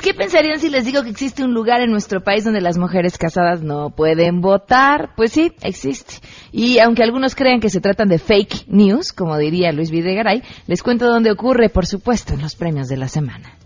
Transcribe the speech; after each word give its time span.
¿qué 0.00 0.14
pensarían 0.14 0.60
si 0.60 0.68
les 0.68 0.84
digo 0.84 1.02
que 1.02 1.10
existe 1.10 1.42
un 1.42 1.54
lugar 1.54 1.80
en 1.80 1.90
nuestro 1.90 2.22
país 2.22 2.44
donde 2.44 2.60
las 2.60 2.78
mujeres 2.78 3.18
casadas 3.18 3.62
no 3.62 3.90
pueden 3.90 4.40
votar? 4.40 5.10
Pues 5.16 5.32
sí, 5.32 5.52
existe. 5.62 6.14
Y 6.52 6.78
aunque 6.78 7.02
algunos 7.02 7.34
crean 7.34 7.60
que 7.60 7.70
se 7.70 7.80
tratan 7.80 8.08
de 8.08 8.18
fake 8.18 8.68
news, 8.68 9.12
como 9.12 9.36
diría 9.36 9.72
Luis 9.72 9.90
Videgaray, 9.90 10.42
les 10.66 10.82
cuento 10.82 11.06
dónde 11.06 11.30
ocurre, 11.30 11.68
por 11.68 11.86
supuesto, 11.86 12.34
en 12.34 12.42
los 12.42 12.54
premios 12.56 12.88
de 12.88 12.96
la 12.96 13.08
semana. 13.08 13.56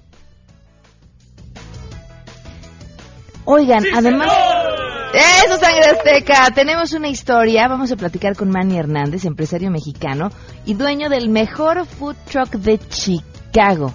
Oigan, 3.44 3.84
además... 3.94 4.32
Eso, 5.14 5.58
sangre 5.58 5.84
azteca. 5.86 6.50
Tenemos 6.52 6.92
una 6.92 7.06
historia. 7.06 7.68
Vamos 7.68 7.92
a 7.92 7.96
platicar 7.96 8.34
con 8.34 8.50
Manny 8.50 8.78
Hernández, 8.78 9.24
empresario 9.24 9.70
mexicano 9.70 10.30
y 10.66 10.74
dueño 10.74 11.08
del 11.08 11.28
mejor 11.28 11.86
food 11.86 12.16
truck 12.28 12.50
de 12.56 12.78
Chicago. 12.78 13.94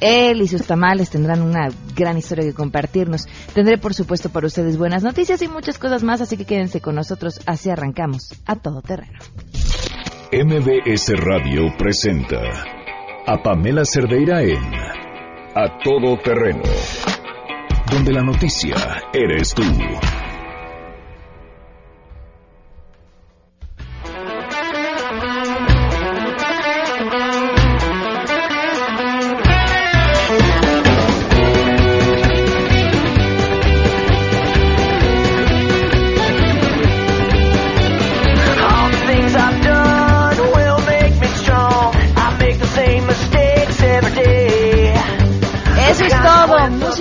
Él 0.00 0.42
y 0.42 0.48
sus 0.48 0.66
tamales 0.66 1.10
tendrán 1.10 1.42
una 1.42 1.68
gran 1.94 2.18
historia 2.18 2.44
que 2.44 2.54
compartirnos. 2.54 3.26
Tendré, 3.54 3.78
por 3.78 3.94
supuesto, 3.94 4.28
para 4.28 4.46
ustedes 4.46 4.76
buenas 4.76 5.02
noticias 5.02 5.40
y 5.42 5.48
muchas 5.48 5.78
cosas 5.78 6.02
más, 6.02 6.20
así 6.20 6.36
que 6.36 6.44
quédense 6.44 6.80
con 6.80 6.94
nosotros. 6.94 7.40
Así 7.46 7.70
arrancamos 7.70 8.34
a 8.46 8.56
todo 8.56 8.82
terreno. 8.82 9.18
MBS 10.32 11.12
Radio 11.16 11.72
presenta 11.78 12.40
a 13.26 13.42
Pamela 13.42 13.84
Cerdeira 13.84 14.42
en 14.42 14.74
A 15.54 15.78
Todo 15.82 16.18
Terreno, 16.18 16.62
donde 17.90 18.12
la 18.12 18.22
noticia 18.22 18.74
eres 19.12 19.54
tú. 19.54 19.62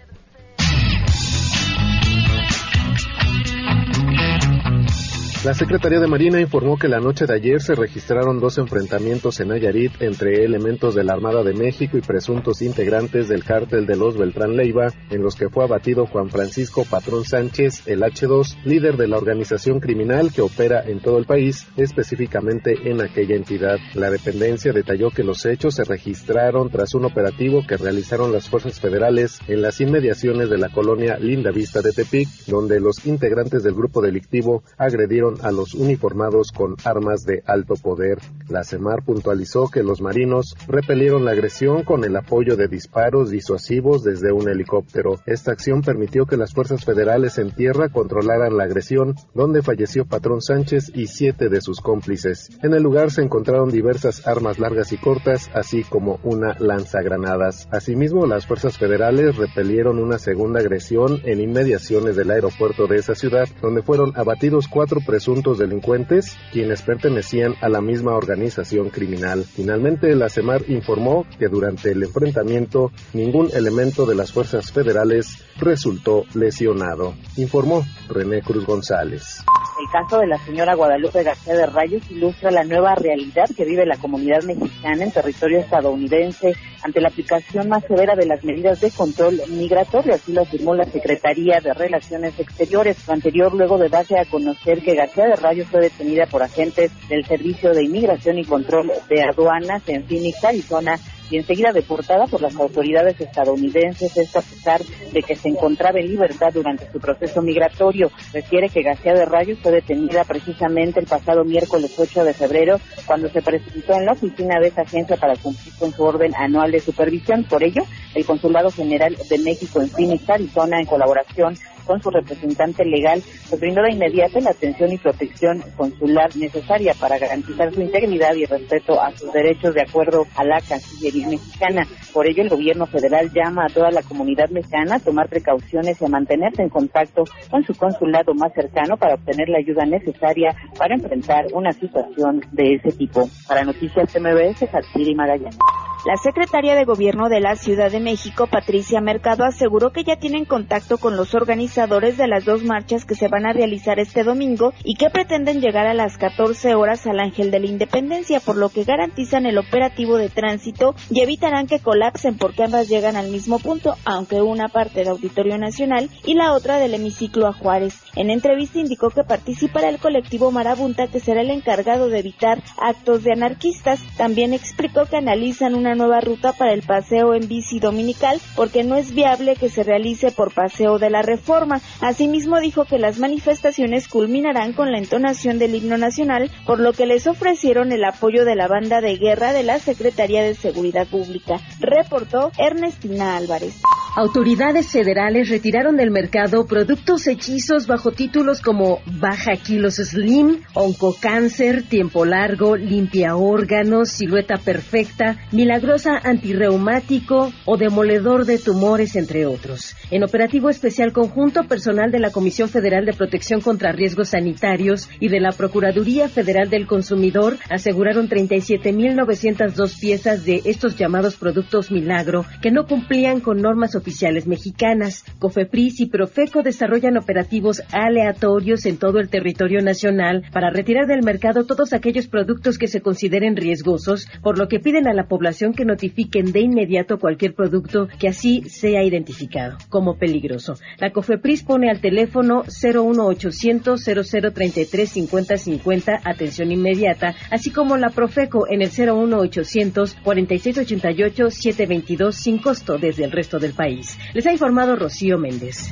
La 5.46 5.54
Secretaría 5.54 6.00
de 6.00 6.08
Marina 6.08 6.42
informó 6.42 6.78
que 6.78 6.88
la 6.88 7.00
noche 7.00 7.28
de 7.28 7.36
ayer 7.36 7.62
se 7.62 7.76
registraron 7.76 8.40
dos 8.40 8.58
enfrentamientos 8.58 9.40
en 9.40 9.50
Nayarit 9.50 10.02
entre 10.02 10.44
elementos 10.44 10.96
de 10.96 11.04
la 11.04 11.14
Armada 11.14 11.44
de 11.44 11.54
México 11.54 11.96
y 11.96 12.02
presuntos 12.02 12.64
integrantes 12.64 13.28
del 13.28 13.44
cártel 13.44 13.86
de 13.86 13.96
los 13.96 14.18
Beltrán 14.18 14.58
Leiva, 14.58 14.88
en 15.12 15.22
los 15.22 15.36
que 15.36 15.50
fue 15.50 15.64
abatido 15.64 16.08
Juan 16.08 16.30
Francisco 16.30 16.86
Patrón 16.90 17.24
Sánchez, 17.24 17.88
el 17.88 18.02
H2, 18.02 18.58
líder 18.66 18.98
de 18.98 19.08
la 19.08 19.18
organización 19.18 19.80
criminal 19.80 20.34
que 20.34 20.42
opera 20.42 20.82
en 20.84 21.02
todo 21.02 21.20
el 21.20 21.26
país, 21.26 21.68
específicamente 21.78 22.90
en 22.90 23.02
aquella 23.02 23.36
entidad. 23.36 23.78
La 23.94 24.10
dependencia 24.10 24.74
detalló 24.74 25.12
que 25.12 25.24
los 25.24 25.46
hechos 25.46 25.76
se 25.76 25.84
registraron 25.84 26.72
tras 26.72 26.96
un 26.96 27.06
operativo 27.06 27.64
que 27.66 27.78
realizaron 27.78 28.34
las 28.34 28.50
fuerzas 28.50 28.80
federales 28.80 29.40
en 29.48 29.62
las 29.62 29.80
inmediaciones 29.82 30.50
de 30.50 30.58
la 30.58 30.70
colonia 30.70 31.20
Linda 31.20 31.52
Vista 31.52 31.82
de 31.84 31.94
Tepic, 31.94 32.28
donde 32.48 32.80
los 32.80 33.06
integrantes 33.06 33.62
del 33.64 33.76
grupo 33.76 34.02
delictivo 34.02 34.64
agredieron 34.78 35.27
a 35.42 35.52
los 35.52 35.74
uniformados 35.74 36.52
con 36.52 36.76
armas 36.84 37.24
de 37.24 37.44
alto 37.46 37.76
poder. 37.76 38.20
La 38.50 38.64
CEMAR 38.64 39.04
puntualizó 39.04 39.68
que 39.70 39.84
los 39.84 40.02
marinos 40.02 40.56
repelieron 40.68 41.26
la 41.26 41.32
agresión 41.32 41.84
con 41.84 42.04
el 42.06 42.16
apoyo 42.16 42.56
de 42.56 42.68
disparos 42.68 43.30
disuasivos 43.30 44.04
desde 44.04 44.32
un 44.32 44.48
helicóptero. 44.48 45.20
Esta 45.26 45.52
acción 45.52 45.82
permitió 45.82 46.26
que 46.26 46.38
las 46.38 46.54
fuerzas 46.54 46.86
federales 46.86 47.38
en 47.38 47.52
tierra 47.52 47.90
controlaran 47.90 48.56
la 48.56 48.64
agresión, 48.64 49.16
donde 49.34 49.62
falleció 49.62 50.06
Patrón 50.06 50.42
Sánchez 50.42 50.92
y 50.96 51.08
siete 51.08 51.50
de 51.50 51.60
sus 51.62 51.82
cómplices. 51.82 52.50
En 52.64 52.74
el 52.74 52.84
lugar 52.84 53.12
se 53.12 53.22
encontraron 53.22 53.70
diversas 53.70 54.26
armas 54.26 54.60
largas 54.60 54.94
y 54.94 54.98
cortas, 54.98 55.50
así 55.54 55.84
como 55.84 56.20
una 56.24 56.56
lanzagranadas. 56.60 57.68
Asimismo, 57.72 58.26
las 58.26 58.48
fuerzas 58.48 58.78
federales 58.78 59.36
repelieron 59.36 60.00
una 60.00 60.20
segunda 60.20 60.62
agresión 60.62 61.20
en 61.26 61.42
inmediaciones 61.42 62.16
del 62.16 62.32
aeropuerto 62.32 62.88
de 62.88 62.98
esa 62.98 63.16
ciudad, 63.16 63.48
donde 63.62 63.82
fueron 63.82 64.14
abatidos 64.16 64.68
cuatro 64.68 65.02
presos 65.06 65.17
presuntos 65.18 65.58
delincuentes, 65.58 66.38
quienes 66.52 66.84
pertenecían 66.84 67.56
a 67.62 67.70
la 67.70 67.82
misma 67.82 68.14
organización 68.14 68.92
criminal. 68.92 69.44
Finalmente, 69.46 70.14
la 70.16 70.30
CEMAR 70.30 70.70
informó 70.70 71.26
que 71.40 71.48
durante 71.48 71.90
el 71.90 72.04
enfrentamiento 72.04 72.92
ningún 73.14 73.50
elemento 73.52 74.06
de 74.06 74.14
las 74.14 74.32
fuerzas 74.32 74.72
federales 74.72 75.44
resultó 75.58 76.26
lesionado, 76.36 77.16
informó 77.36 77.84
René 78.10 78.44
Cruz 78.44 78.68
González. 78.68 79.44
El 79.80 79.92
caso 79.92 80.20
de 80.20 80.28
la 80.28 80.38
señora 80.38 80.76
Guadalupe 80.76 81.24
García 81.24 81.56
de 81.56 81.66
Rayos 81.66 82.12
ilustra 82.12 82.52
la 82.52 82.64
nueva 82.64 82.94
realidad 82.94 83.50
que 83.56 83.66
vive 83.66 83.86
la 83.86 83.98
comunidad 83.98 84.44
mexicana 84.44 85.04
en 85.04 85.12
territorio 85.12 85.60
estadounidense 85.60 86.54
ante 86.84 87.02
la 87.02 87.10
aplicación 87.10 87.70
más 87.70 87.84
severa 87.86 88.16
de 88.16 88.26
las 88.26 88.44
medidas 88.44 88.82
de 88.82 88.92
control 88.92 89.40
migratorio, 89.50 90.14
así 90.14 90.32
lo 90.32 90.42
afirmó 90.42 90.74
la 90.76 90.86
Secretaría 90.86 91.60
de 91.60 91.74
Relaciones 91.74 92.40
Exteriores. 92.40 93.08
Lo 93.08 93.14
anterior 93.14 93.54
luego 93.54 93.78
de 93.78 93.90
darse 93.90 94.18
a 94.18 94.26
conocer 94.26 94.82
que 94.82 94.96
García 94.96 95.07
de 95.16 95.36
Rayos 95.36 95.68
fue 95.68 95.82
detenida 95.82 96.26
por 96.26 96.44
agentes 96.44 96.92
del 97.08 97.26
Servicio 97.26 97.72
de 97.72 97.84
Inmigración 97.84 98.38
y 98.38 98.46
Control 98.46 98.92
de 99.10 99.24
Aduanas 99.24 99.82
en 99.88 100.04
Phoenix, 100.04 100.44
Arizona, 100.44 101.00
y 101.30 101.38
enseguida 101.38 101.72
deportada 101.74 102.26
por 102.28 102.42
las 102.42 102.56
autoridades 102.56 103.20
estadounidenses, 103.20 104.16
esto 104.16 104.40
a 104.40 104.42
pesar 104.42 104.82
de 105.12 105.22
que 105.22 105.36
se 105.36 105.50
encontraba 105.50 106.00
en 106.00 106.08
libertad 106.08 106.54
durante 106.54 106.90
su 106.92 107.00
proceso 107.00 107.42
migratorio. 107.42 108.10
Refiere 108.34 108.70
que 108.70 108.82
García 108.82 109.14
de 109.14 109.26
Rayos 109.26 109.60
fue 109.60 109.72
detenida 109.72 110.24
precisamente 110.24 111.00
el 111.00 111.06
pasado 111.06 111.44
miércoles 111.44 111.94
8 111.98 112.24
de 112.24 112.34
febrero 112.34 112.80
cuando 113.06 113.30
se 113.30 113.42
presentó 113.42 113.94
en 113.94 114.06
la 114.06 114.14
oficina 114.14 114.60
de 114.60 114.70
esa 114.70 114.84
agencia 114.84 115.18
para 115.18 115.36
cumplir 115.36 115.74
con 115.78 115.92
su 115.92 116.04
orden 116.04 116.34
anual 116.36 116.72
de 116.72 116.80
supervisión. 116.80 117.44
Por 117.44 117.64
ello, 117.64 117.84
el 118.16 118.26
Consulado 118.26 118.72
General 118.72 119.16
de 119.30 119.38
México 119.40 119.82
en 119.82 119.90
Phoenix, 119.90 120.30
Arizona, 120.30 120.80
en 120.80 120.86
colaboración 120.86 121.56
con 121.88 122.02
su 122.02 122.12
representante 122.12 122.86
legal, 122.86 123.22
se 123.22 123.56
brindó 123.56 123.82
de 123.82 123.94
inmediato 123.94 124.40
la 124.40 124.52
atención 124.52 124.92
y 124.92 124.98
protección 124.98 125.64
consular 125.76 126.36
necesaria 126.36 126.94
para 127.00 127.18
garantizar 127.18 127.74
su 127.74 127.82
integridad 127.82 128.36
y 128.36 128.46
respeto 128.46 129.02
a 129.02 129.12
sus 129.12 129.32
derechos 129.34 129.74
de 129.74 129.82
acuerdo 129.82 130.26
a 130.36 130.44
la 130.44 130.60
Cancillería 130.62 131.30
mexicana. 131.30 131.88
Por 132.14 132.28
ello, 132.28 132.44
el 132.44 132.50
gobierno 132.50 132.86
federal 132.86 133.32
llama 133.34 133.66
a 133.66 133.74
toda 133.74 133.92
la 133.92 134.04
comunidad 134.04 134.50
mexicana 134.50 134.96
a 134.96 135.00
tomar 135.00 135.30
precauciones 135.30 136.02
y 136.02 136.06
a 136.06 136.10
mantenerse 136.10 136.62
en 136.62 136.70
contacto 136.70 137.24
con 137.50 137.64
su 137.64 137.74
consulado 137.74 138.34
más 138.34 138.54
cercano 138.54 138.98
para 138.98 139.16
obtener 139.16 139.50
la 139.50 139.60
ayuda 139.60 139.86
necesaria 139.86 140.56
para 140.78 140.96
enfrentar 140.96 141.46
una 141.54 141.72
situación 141.72 142.42
de 142.52 142.76
ese 142.76 142.92
tipo. 142.92 143.30
Para 143.48 143.64
Noticias 143.64 144.16
MBS, 144.20 144.68
Hatsiri 144.74 145.16
Magallanes. 145.16 145.58
La 146.06 146.16
secretaria 146.16 146.76
de 146.76 146.86
Gobierno 146.86 147.28
de 147.28 147.40
la 147.40 147.56
Ciudad 147.56 147.92
de 147.92 148.00
México, 148.00 148.46
Patricia 148.46 149.02
Mercado, 149.02 149.44
aseguró 149.44 149.92
que 149.92 150.04
ya 150.04 150.16
tienen 150.16 150.46
contacto 150.46 151.00
con 151.00 151.18
los 151.18 151.34
organizadores 151.34 152.18
de 152.18 152.28
las 152.28 152.46
dos 152.46 152.64
marchas 152.64 153.04
que 153.04 153.16
se 153.16 153.28
van 153.28 153.48
a 153.48 153.52
realizar 153.52 154.00
este 154.00 154.24
domingo 154.24 154.74
y 154.84 154.96
que 154.96 155.10
pretenden 155.10 155.60
llegar 155.60 155.88
a 155.88 155.96
las 155.96 156.18
14 156.18 156.76
horas 156.76 157.08
al 157.08 157.20
Ángel 157.20 157.50
de 157.50 157.60
la 157.60 157.66
Independencia, 157.66 158.40
por 158.40 158.58
lo 158.58 158.70
que 158.70 158.84
garantizan 158.84 159.48
el 159.48 159.58
operativo 159.58 160.18
de 160.18 160.30
tránsito 160.30 160.94
y 161.10 161.22
evitarán 161.22 161.66
que 161.66 161.80
colapsen 161.80 162.38
porque 162.38 162.64
ambas 162.64 162.88
llegan 162.88 163.16
al 163.16 163.30
mismo 163.30 163.58
punto, 163.58 163.96
aunque 164.06 164.42
una 164.42 164.68
parte 164.70 165.00
del 165.00 165.10
Auditorio 165.10 165.58
Nacional 165.58 166.10
y 166.24 166.36
la 166.36 166.54
otra 166.54 166.78
del 166.78 166.94
hemiciclo 166.94 167.48
a 167.48 167.54
Juárez. 167.54 168.00
En 168.16 168.30
entrevista 168.30 168.80
indicó 168.80 169.10
que 169.10 169.24
participará 169.24 169.90
el 169.90 169.98
colectivo 169.98 170.52
Marabunta, 170.52 171.08
que 171.08 171.20
será 171.20 171.42
el 171.42 171.50
encargado 171.50 172.08
de 172.08 172.20
evitar 172.20 172.62
actos 172.80 173.24
de 173.24 173.34
anarquistas. 173.34 174.00
También 174.16 174.54
explicó 174.54 175.06
que 175.06 175.18
analizan 175.18 175.74
una 175.74 175.87
una 175.88 175.96
nueva 175.96 176.20
ruta 176.20 176.52
para 176.52 176.74
el 176.74 176.82
paseo 176.82 177.34
en 177.34 177.48
bici 177.48 177.80
dominical 177.80 178.42
porque 178.58 178.84
no 178.84 178.98
es 178.98 179.14
viable 179.14 179.56
que 179.56 179.70
se 179.70 179.84
realice 179.84 180.32
por 180.32 180.54
paseo 180.54 181.00
de 181.00 181.10
la 181.10 181.22
reforma. 181.22 181.80
Asimismo 182.02 182.60
dijo 182.60 182.84
que 182.84 183.00
las 183.00 183.20
manifestaciones 183.20 184.10
culminarán 184.10 184.74
con 184.74 184.92
la 184.92 184.98
entonación 184.98 185.60
del 185.60 185.76
himno 185.76 185.98
nacional, 185.98 186.52
por 186.66 186.82
lo 186.82 186.92
que 186.92 187.06
les 187.06 187.26
ofrecieron 187.26 187.94
el 187.94 188.04
apoyo 188.04 188.44
de 188.44 188.56
la 188.56 188.68
banda 188.68 189.00
de 189.00 189.16
guerra 189.16 189.54
de 189.54 189.64
la 189.64 189.80
Secretaría 189.80 190.44
de 190.44 190.56
Seguridad 190.56 191.08
Pública. 191.08 191.62
Reportó 191.80 192.52
Ernestina 192.58 193.38
Álvarez. 193.38 193.82
Autoridades 194.18 194.88
federales 194.88 195.48
retiraron 195.48 195.96
del 195.96 196.10
mercado 196.10 196.66
productos 196.66 197.28
hechizos 197.28 197.86
bajo 197.86 198.10
títulos 198.12 198.62
como 198.62 199.00
Baja 199.06 199.58
Kilos 199.58 199.98
Slim, 199.98 200.64
Oncocáncer, 200.74 201.84
Tiempo 201.84 202.26
Largo, 202.26 202.76
Limpia 202.76 203.36
Órganos, 203.36 204.10
Silueta 204.10 204.58
Perfecta, 204.58 205.38
Milagrosa 205.52 206.18
Antirreumático 206.24 207.54
o 207.66 207.78
Demoledor 207.78 208.46
de 208.46 208.58
Tumores, 208.58 209.16
entre 209.16 209.46
otros. 209.46 209.96
En 210.10 210.24
operativo 210.24 210.72
especial 210.72 211.14
conjunto, 211.14 211.66
personal 211.66 212.10
de 212.10 212.18
la 212.18 212.32
Comisión 212.32 212.70
Federal 212.70 213.06
de 213.06 213.14
Protección 213.14 213.62
contra 213.62 213.92
Riesgos 213.92 214.30
Sanitarios 214.30 215.10
y 215.20 215.28
de 215.28 215.42
la 215.42 215.52
Procuraduría 215.52 216.28
Federal 216.28 216.72
del 216.72 216.88
Consumidor 216.88 217.60
aseguraron 217.70 218.28
37.902 218.28 220.00
piezas 220.00 220.44
de 220.44 220.64
estos 220.66 220.96
llamados 220.96 221.36
productos 221.36 221.92
milagro 221.92 222.48
que 222.64 222.72
no 222.72 222.88
cumplían 222.88 223.42
con 223.42 223.62
normas 223.62 223.96
mexicanas. 224.46 225.26
COFEPRIS 225.40 226.02
y 226.02 226.06
Profeco 226.08 226.64
desarrollan 226.64 227.18
operativos 227.18 227.82
aleatorios 227.92 228.86
en 228.86 228.98
todo 228.98 229.20
el 229.20 229.30
territorio 229.30 229.82
nacional 229.82 230.44
para 230.52 230.70
retirar 230.70 231.08
del 231.08 231.24
mercado 231.24 231.66
todos 231.66 231.94
aquellos 231.94 232.28
productos 232.28 232.78
que 232.78 232.88
se 232.88 233.02
consideren 233.02 233.56
riesgosos, 233.56 234.28
por 234.42 234.58
lo 234.58 234.68
que 234.68 234.80
piden 234.80 235.08
a 235.08 235.14
la 235.14 235.28
población 235.28 235.74
que 235.74 235.86
notifiquen 235.86 236.52
de 236.52 236.62
inmediato 236.62 237.20
cualquier 237.20 237.54
producto 237.54 238.08
que 238.20 238.28
así 238.28 238.64
sea 238.70 239.04
identificado 239.04 239.78
como 239.90 240.18
peligroso. 240.18 240.76
La 241.00 241.12
COFEPRIS 241.12 241.64
pone 241.64 241.90
al 241.90 242.02
teléfono 242.02 242.64
01800 242.64 244.04
0033 244.04 245.10
5050 245.10 246.22
atención 246.24 246.72
inmediata, 246.72 247.36
así 247.52 247.72
como 247.72 247.98
la 247.98 248.10
Profeco 248.10 248.68
en 248.70 248.82
el 248.82 248.90
01800 248.90 250.16
4688 250.24 251.50
722 251.50 252.36
sin 252.36 252.58
costo 252.60 252.98
desde 252.98 253.26
el 253.26 253.32
resto 253.32 253.60
del 253.60 253.74
país. 253.74 253.97
Les 254.34 254.46
ha 254.46 254.52
informado 254.52 254.96
Rocío 254.96 255.38
Méndez. 255.38 255.92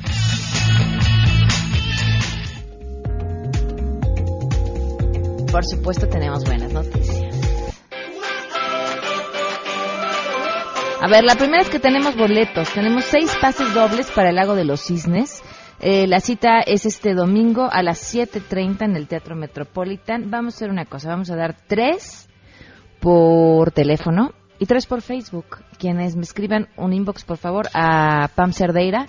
Por 5.52 5.66
supuesto 5.66 6.08
tenemos 6.08 6.44
buenas 6.44 6.72
noticias. 6.74 7.36
A 11.02 11.08
ver, 11.08 11.24
la 11.24 11.36
primera 11.36 11.62
es 11.62 11.70
que 11.70 11.80
tenemos 11.80 12.16
boletos. 12.16 12.70
Tenemos 12.74 13.06
seis 13.06 13.32
pases 13.40 13.74
dobles 13.74 14.12
para 14.12 14.30
el 14.30 14.36
Lago 14.36 14.56
de 14.56 14.66
los 14.66 14.82
Cisnes. 14.82 15.42
Eh, 15.80 16.08
la 16.08 16.20
cita 16.20 16.62
es 16.62 16.86
este 16.86 17.14
domingo 17.14 17.70
a 17.72 17.84
las 17.84 18.14
7.30 18.14 18.86
en 18.86 18.96
el 18.96 19.08
Teatro 19.08 19.36
Metropolitan. 19.36 20.32
Vamos 20.32 20.56
a 20.56 20.58
hacer 20.58 20.70
una 20.70 20.86
cosa, 20.86 21.10
vamos 21.10 21.30
a 21.30 21.36
dar 21.36 21.56
tres 21.68 22.28
por 23.00 23.72
teléfono 23.72 24.34
y 24.60 24.66
tres 24.66 24.86
por 24.86 25.02
Facebook. 25.02 25.58
Quienes 25.78 26.16
me 26.16 26.24
escriban 26.24 26.68
un 26.78 26.94
inbox, 26.94 27.24
por 27.24 27.38
favor, 27.38 27.68
a 27.74 28.30
Pam 28.36 28.54
Cerdeira 28.54 29.08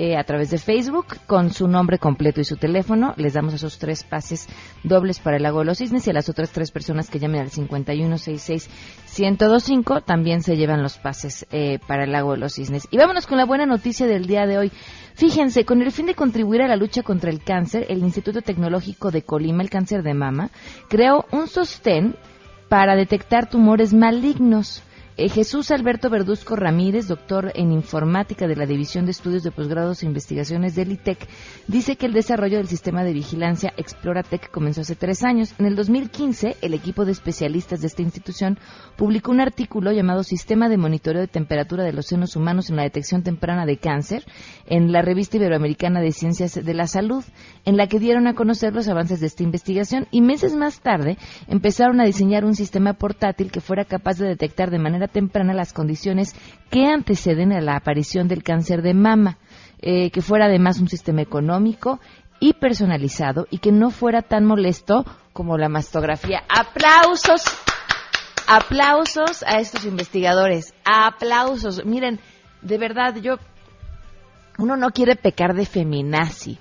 eh, 0.00 0.16
a 0.16 0.22
través 0.22 0.50
de 0.50 0.58
Facebook 0.58 1.06
con 1.26 1.52
su 1.52 1.66
nombre 1.66 1.98
completo 1.98 2.40
y 2.40 2.44
su 2.44 2.56
teléfono. 2.56 3.14
Les 3.16 3.32
damos 3.32 3.54
esos 3.54 3.80
tres 3.80 4.04
pases 4.04 4.46
dobles 4.84 5.18
para 5.18 5.38
el 5.38 5.42
Lago 5.42 5.58
de 5.58 5.64
los 5.64 5.78
Cisnes 5.78 6.06
y 6.06 6.10
a 6.10 6.12
las 6.12 6.28
otras 6.28 6.52
tres 6.52 6.70
personas 6.70 7.10
que 7.10 7.18
llamen 7.18 7.40
al 7.40 7.50
5166-1025 7.50 10.04
también 10.04 10.42
se 10.42 10.56
llevan 10.56 10.84
los 10.84 10.98
pases 10.98 11.48
eh, 11.50 11.80
para 11.84 12.04
el 12.04 12.12
Lago 12.12 12.34
de 12.34 12.38
los 12.38 12.54
Cisnes. 12.54 12.86
Y 12.92 12.96
vámonos 12.96 13.26
con 13.26 13.38
la 13.38 13.44
buena 13.44 13.66
noticia 13.66 14.06
del 14.06 14.28
día 14.28 14.46
de 14.46 14.58
hoy. 14.58 14.70
Fíjense, 15.14 15.64
con 15.64 15.82
el 15.82 15.90
fin 15.90 16.06
de 16.06 16.14
contribuir 16.14 16.62
a 16.62 16.68
la 16.68 16.76
lucha 16.76 17.02
contra 17.02 17.30
el 17.30 17.42
cáncer, 17.42 17.84
el 17.88 17.98
Instituto 17.98 18.40
Tecnológico 18.40 19.10
de 19.10 19.22
Colima, 19.22 19.64
el 19.64 19.70
cáncer 19.70 20.04
de 20.04 20.14
mama, 20.14 20.50
creó 20.88 21.24
un 21.32 21.48
sostén 21.48 22.14
para 22.68 22.94
detectar 22.94 23.50
tumores 23.50 23.92
malignos. 23.92 24.84
Eh, 25.20 25.28
Jesús 25.30 25.72
Alberto 25.72 26.10
Verduzco 26.10 26.54
Ramírez, 26.54 27.08
doctor 27.08 27.50
en 27.56 27.72
informática 27.72 28.46
de 28.46 28.54
la 28.54 28.66
División 28.66 29.04
de 29.04 29.10
Estudios 29.10 29.42
de 29.42 29.50
Posgrados 29.50 30.00
e 30.00 30.06
Investigaciones 30.06 30.76
del 30.76 30.92
ITEC, 30.92 31.18
dice 31.66 31.96
que 31.96 32.06
el 32.06 32.12
desarrollo 32.12 32.58
del 32.58 32.68
sistema 32.68 33.02
de 33.02 33.12
vigilancia 33.12 33.74
Exploratec 33.76 34.48
comenzó 34.48 34.82
hace 34.82 34.94
tres 34.94 35.24
años. 35.24 35.56
En 35.58 35.66
el 35.66 35.74
2015, 35.74 36.58
el 36.62 36.72
equipo 36.72 37.04
de 37.04 37.10
especialistas 37.10 37.80
de 37.80 37.88
esta 37.88 38.02
institución 38.02 38.60
publicó 38.96 39.32
un 39.32 39.40
artículo 39.40 39.90
llamado 39.90 40.22
Sistema 40.22 40.68
de 40.68 40.76
Monitoreo 40.76 41.22
de 41.22 41.26
Temperatura 41.26 41.82
de 41.82 41.94
los 41.94 42.06
Senos 42.06 42.36
Humanos 42.36 42.70
en 42.70 42.76
la 42.76 42.84
Detección 42.84 43.24
Temprana 43.24 43.66
de 43.66 43.78
Cáncer 43.78 44.24
en 44.66 44.92
la 44.92 45.02
Revista 45.02 45.36
Iberoamericana 45.36 46.00
de 46.00 46.12
Ciencias 46.12 46.54
de 46.54 46.74
la 46.74 46.86
Salud, 46.86 47.24
en 47.64 47.76
la 47.76 47.88
que 47.88 47.98
dieron 47.98 48.28
a 48.28 48.34
conocer 48.34 48.72
los 48.72 48.86
avances 48.86 49.18
de 49.18 49.26
esta 49.26 49.42
investigación 49.42 50.06
y 50.12 50.20
meses 50.20 50.54
más 50.54 50.78
tarde 50.78 51.18
empezaron 51.48 52.00
a 52.00 52.04
diseñar 52.04 52.44
un 52.44 52.54
sistema 52.54 52.92
portátil 52.92 53.50
que 53.50 53.60
fuera 53.60 53.84
capaz 53.84 54.18
de 54.18 54.28
detectar 54.28 54.70
de 54.70 54.78
manera 54.78 55.07
temprana 55.08 55.54
las 55.54 55.72
condiciones 55.72 56.34
que 56.70 56.86
anteceden 56.86 57.52
a 57.52 57.60
la 57.60 57.76
aparición 57.76 58.28
del 58.28 58.42
cáncer 58.42 58.82
de 58.82 58.94
mama, 58.94 59.38
eh, 59.80 60.10
que 60.10 60.22
fuera 60.22 60.46
además 60.46 60.80
un 60.80 60.88
sistema 60.88 61.22
económico 61.22 62.00
y 62.40 62.54
personalizado 62.54 63.46
y 63.50 63.58
que 63.58 63.72
no 63.72 63.90
fuera 63.90 64.22
tan 64.22 64.44
molesto 64.44 65.04
como 65.32 65.58
la 65.58 65.68
mastografía. 65.68 66.42
¡Aplausos! 66.48 67.42
Aplausos 68.46 69.42
a 69.42 69.60
estos 69.60 69.84
investigadores. 69.84 70.72
Aplausos. 70.84 71.84
Miren, 71.84 72.18
de 72.62 72.78
verdad, 72.78 73.16
yo 73.16 73.36
uno 74.58 74.76
no 74.76 74.90
quiere 74.90 75.16
pecar 75.16 75.54
de 75.54 75.66
feminazi, 75.66 76.58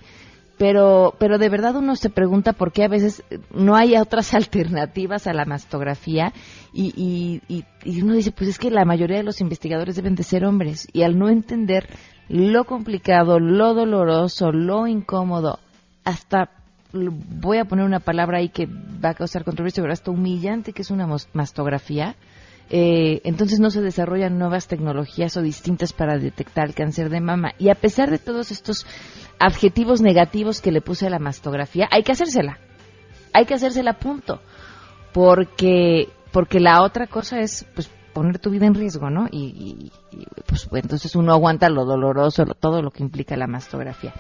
pero, 0.57 1.13
pero 1.19 1.38
de 1.38 1.50
verdad 1.50 1.75
uno 1.75 1.95
se 1.95 2.09
pregunta 2.09 2.54
por 2.54 2.71
qué 2.71 2.83
a 2.83 2.88
veces 2.88 3.24
no 3.54 3.75
hay 3.75 3.95
otras 3.95 4.33
alternativas 4.33 5.27
a 5.27 5.33
la 5.33 5.45
mastografía 5.45 6.33
y, 6.74 7.42
y, 7.48 7.65
y, 7.83 8.01
uno 8.01 8.13
dice, 8.13 8.31
pues 8.31 8.50
es 8.50 8.59
que 8.59 8.71
la 8.71 8.86
mayoría 8.86 9.18
de 9.18 9.24
los 9.24 9.42
investigadores 9.42 9.95
deben 9.95 10.15
de 10.15 10.24
ser 10.24 10.45
hombres 10.45 10.88
y 10.94 11.04
al 11.04 11.18
no 11.18 11.30
entender 11.30 11.88
lo 12.30 12.65
complicado, 12.65 13.39
lo 13.39 13.74
doloroso, 13.74 14.51
lo 14.51 14.88
incómodo, 14.88 15.59
hasta 16.04 16.50
voy 16.92 17.57
a 17.57 17.65
poner 17.65 17.86
una 17.86 18.00
palabra 18.00 18.39
ahí 18.39 18.50
que 18.50 18.65
va 18.65 19.10
a 19.10 19.13
causar 19.13 19.44
controversia, 19.44 19.83
pero 19.83 19.94
hasta 19.94 20.12
humillante 20.12 20.74
que 20.74 20.81
es 20.81 20.92
una 20.92 21.07
mastografía, 21.33 22.15
eh, 22.69 23.21
entonces 23.23 23.59
no 23.59 23.69
se 23.69 23.81
desarrollan 23.81 24.37
nuevas 24.37 24.67
tecnologías 24.67 25.37
o 25.37 25.41
distintas 25.41 25.93
para 25.93 26.17
detectar 26.17 26.67
el 26.67 26.75
cáncer 26.75 27.09
de 27.09 27.21
mama. 27.21 27.53
Y 27.57 27.69
a 27.69 27.75
pesar 27.75 28.09
de 28.11 28.19
todos 28.19 28.51
estos 28.51 28.85
adjetivos 29.39 30.01
negativos 30.01 30.62
que 30.62 30.71
le 30.71 30.81
puse 30.81 31.07
a 31.07 31.09
la 31.09 31.19
mastografía, 31.19 31.88
hay 31.91 32.03
que 32.03 32.12
hacérsela. 32.12 32.59
Hay 33.33 33.45
que 33.45 33.53
hacérsela 33.53 33.93
punto. 33.93 34.41
Porque, 35.13 36.09
porque 36.31 36.59
la 36.59 36.83
otra 36.83 37.07
cosa 37.07 37.39
es, 37.39 37.65
pues, 37.74 37.89
poner 38.17 38.39
tu 38.39 38.50
vida 38.50 38.65
en 38.65 38.74
riesgo, 38.74 39.12
¿no? 39.12 39.27
Y, 39.31 39.91
pues 40.47 40.67
entonces 40.71 41.15
uno 41.15 41.33
aguanta 41.33 41.69
lo 41.69 41.86
doloroso, 41.86 42.45
todo 42.45 42.81
lo 42.81 42.89
que 42.89 43.03
implica 43.03 43.38
la 43.38 43.45
mastografía. 43.45 44.12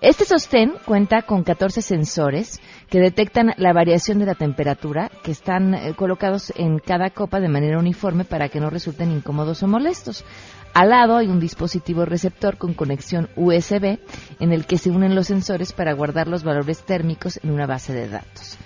Este 0.00 0.24
sostén 0.24 0.74
cuenta 0.84 1.22
con 1.22 1.42
14 1.42 1.82
sensores 1.82 2.60
que 2.88 3.00
detectan 3.00 3.52
la 3.56 3.72
variación 3.72 4.20
de 4.20 4.26
la 4.26 4.36
temperatura 4.36 5.10
que 5.24 5.32
están 5.32 5.74
eh, 5.74 5.94
colocados 5.96 6.52
en 6.54 6.78
cada 6.78 7.10
copa 7.10 7.40
de 7.40 7.48
manera 7.48 7.80
uniforme 7.80 8.24
para 8.24 8.48
que 8.48 8.60
no 8.60 8.70
resulten 8.70 9.10
incómodos 9.10 9.64
o 9.64 9.66
molestos. 9.66 10.24
Al 10.72 10.90
lado 10.90 11.16
hay 11.16 11.26
un 11.26 11.40
dispositivo 11.40 12.04
receptor 12.04 12.56
con 12.56 12.74
conexión 12.74 13.30
USB 13.34 13.98
en 14.38 14.52
el 14.52 14.64
que 14.64 14.78
se 14.78 14.90
unen 14.90 15.16
los 15.16 15.26
sensores 15.26 15.72
para 15.72 15.92
guardar 15.92 16.28
los 16.28 16.44
valores 16.44 16.84
térmicos 16.84 17.40
en 17.42 17.50
una 17.50 17.66
base 17.66 17.92
de 17.92 18.08
datos. 18.08 18.58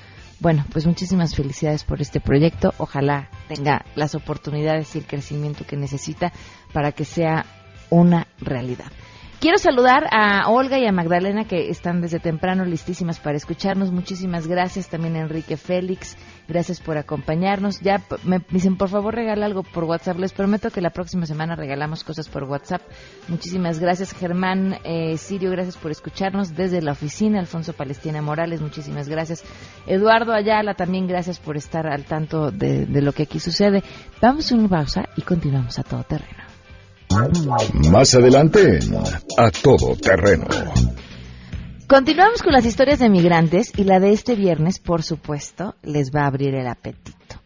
Bueno, 0.44 0.66
pues 0.70 0.86
muchísimas 0.86 1.34
felicidades 1.34 1.84
por 1.84 2.02
este 2.02 2.20
proyecto. 2.20 2.74
Ojalá 2.76 3.30
tenga 3.48 3.86
las 3.94 4.14
oportunidades 4.14 4.94
y 4.94 4.98
el 4.98 5.06
crecimiento 5.06 5.64
que 5.64 5.74
necesita 5.74 6.34
para 6.74 6.92
que 6.92 7.06
sea 7.06 7.46
una 7.88 8.26
realidad. 8.40 8.92
Quiero 9.40 9.58
saludar 9.58 10.06
a 10.10 10.48
Olga 10.48 10.78
y 10.78 10.86
a 10.86 10.92
Magdalena 10.92 11.44
que 11.44 11.68
están 11.68 12.00
desde 12.00 12.18
temprano 12.18 12.64
listísimas 12.64 13.20
para 13.20 13.36
escucharnos. 13.36 13.92
Muchísimas 13.92 14.46
gracias 14.46 14.88
también 14.88 15.16
Enrique 15.16 15.56
Félix. 15.56 16.16
Gracias 16.48 16.80
por 16.80 16.96
acompañarnos. 16.96 17.80
Ya 17.80 18.02
me 18.24 18.40
dicen, 18.50 18.76
por 18.76 18.88
favor, 18.88 19.14
regala 19.14 19.46
algo 19.46 19.62
por 19.62 19.84
WhatsApp. 19.84 20.18
Les 20.18 20.32
prometo 20.32 20.70
que 20.70 20.80
la 20.80 20.90
próxima 20.90 21.26
semana 21.26 21.56
regalamos 21.56 22.04
cosas 22.04 22.28
por 22.28 22.44
WhatsApp. 22.44 22.82
Muchísimas 23.28 23.80
gracias, 23.80 24.12
Germán 24.12 24.78
eh, 24.84 25.16
Sirio. 25.18 25.50
Gracias 25.50 25.76
por 25.76 25.90
escucharnos 25.90 26.54
desde 26.54 26.80
la 26.80 26.92
oficina. 26.92 27.38
Alfonso 27.38 27.72
Palestina 27.74 28.22
Morales, 28.22 28.60
muchísimas 28.60 29.08
gracias. 29.08 29.44
Eduardo 29.86 30.32
Ayala, 30.32 30.74
también 30.74 31.06
gracias 31.06 31.38
por 31.38 31.56
estar 31.56 31.86
al 31.86 32.04
tanto 32.04 32.50
de, 32.50 32.86
de 32.86 33.02
lo 33.02 33.12
que 33.12 33.24
aquí 33.24 33.40
sucede. 33.40 33.82
Vamos 34.20 34.50
a 34.50 34.54
una 34.54 34.68
pausa 34.68 35.08
y 35.16 35.22
continuamos 35.22 35.78
a 35.78 35.82
todo 35.82 36.02
terreno. 36.04 36.43
Más 37.90 38.14
adelante, 38.14 38.80
a 39.37 39.50
todo 39.50 39.97
terreno. 39.97 40.47
Continuamos 41.87 42.42
con 42.42 42.52
las 42.52 42.64
historias 42.64 42.99
de 42.99 43.09
migrantes 43.09 43.73
y 43.76 43.85
la 43.85 44.00
de 44.00 44.12
este 44.12 44.35
viernes, 44.35 44.78
por 44.78 45.02
supuesto, 45.02 45.75
les 45.83 46.11
va 46.11 46.23
a 46.23 46.26
abrir 46.26 46.54
el 46.54 46.66
apetito. 46.66 47.37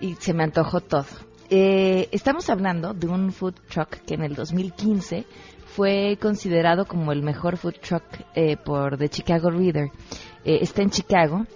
y 0.00 0.14
se 0.14 0.32
me 0.32 0.44
antojó 0.44 0.80
todo. 0.80 1.06
Eh, 1.50 2.08
estamos 2.12 2.48
hablando 2.50 2.94
de 2.94 3.08
un 3.08 3.32
food 3.32 3.54
truck 3.68 3.96
que 4.06 4.14
en 4.14 4.22
el 4.22 4.36
2015 4.36 5.24
fue 5.74 6.16
considerado 6.22 6.84
como 6.86 7.10
el 7.10 7.24
mejor 7.24 7.56
food 7.56 7.80
truck 7.82 8.04
eh, 8.36 8.56
por 8.56 8.96
The 8.96 9.08
Chicago 9.08 9.50
Reader. 9.50 9.90
Eh, 10.44 10.58
está 10.60 10.82
en 10.82 10.90
Chicago 10.90 11.46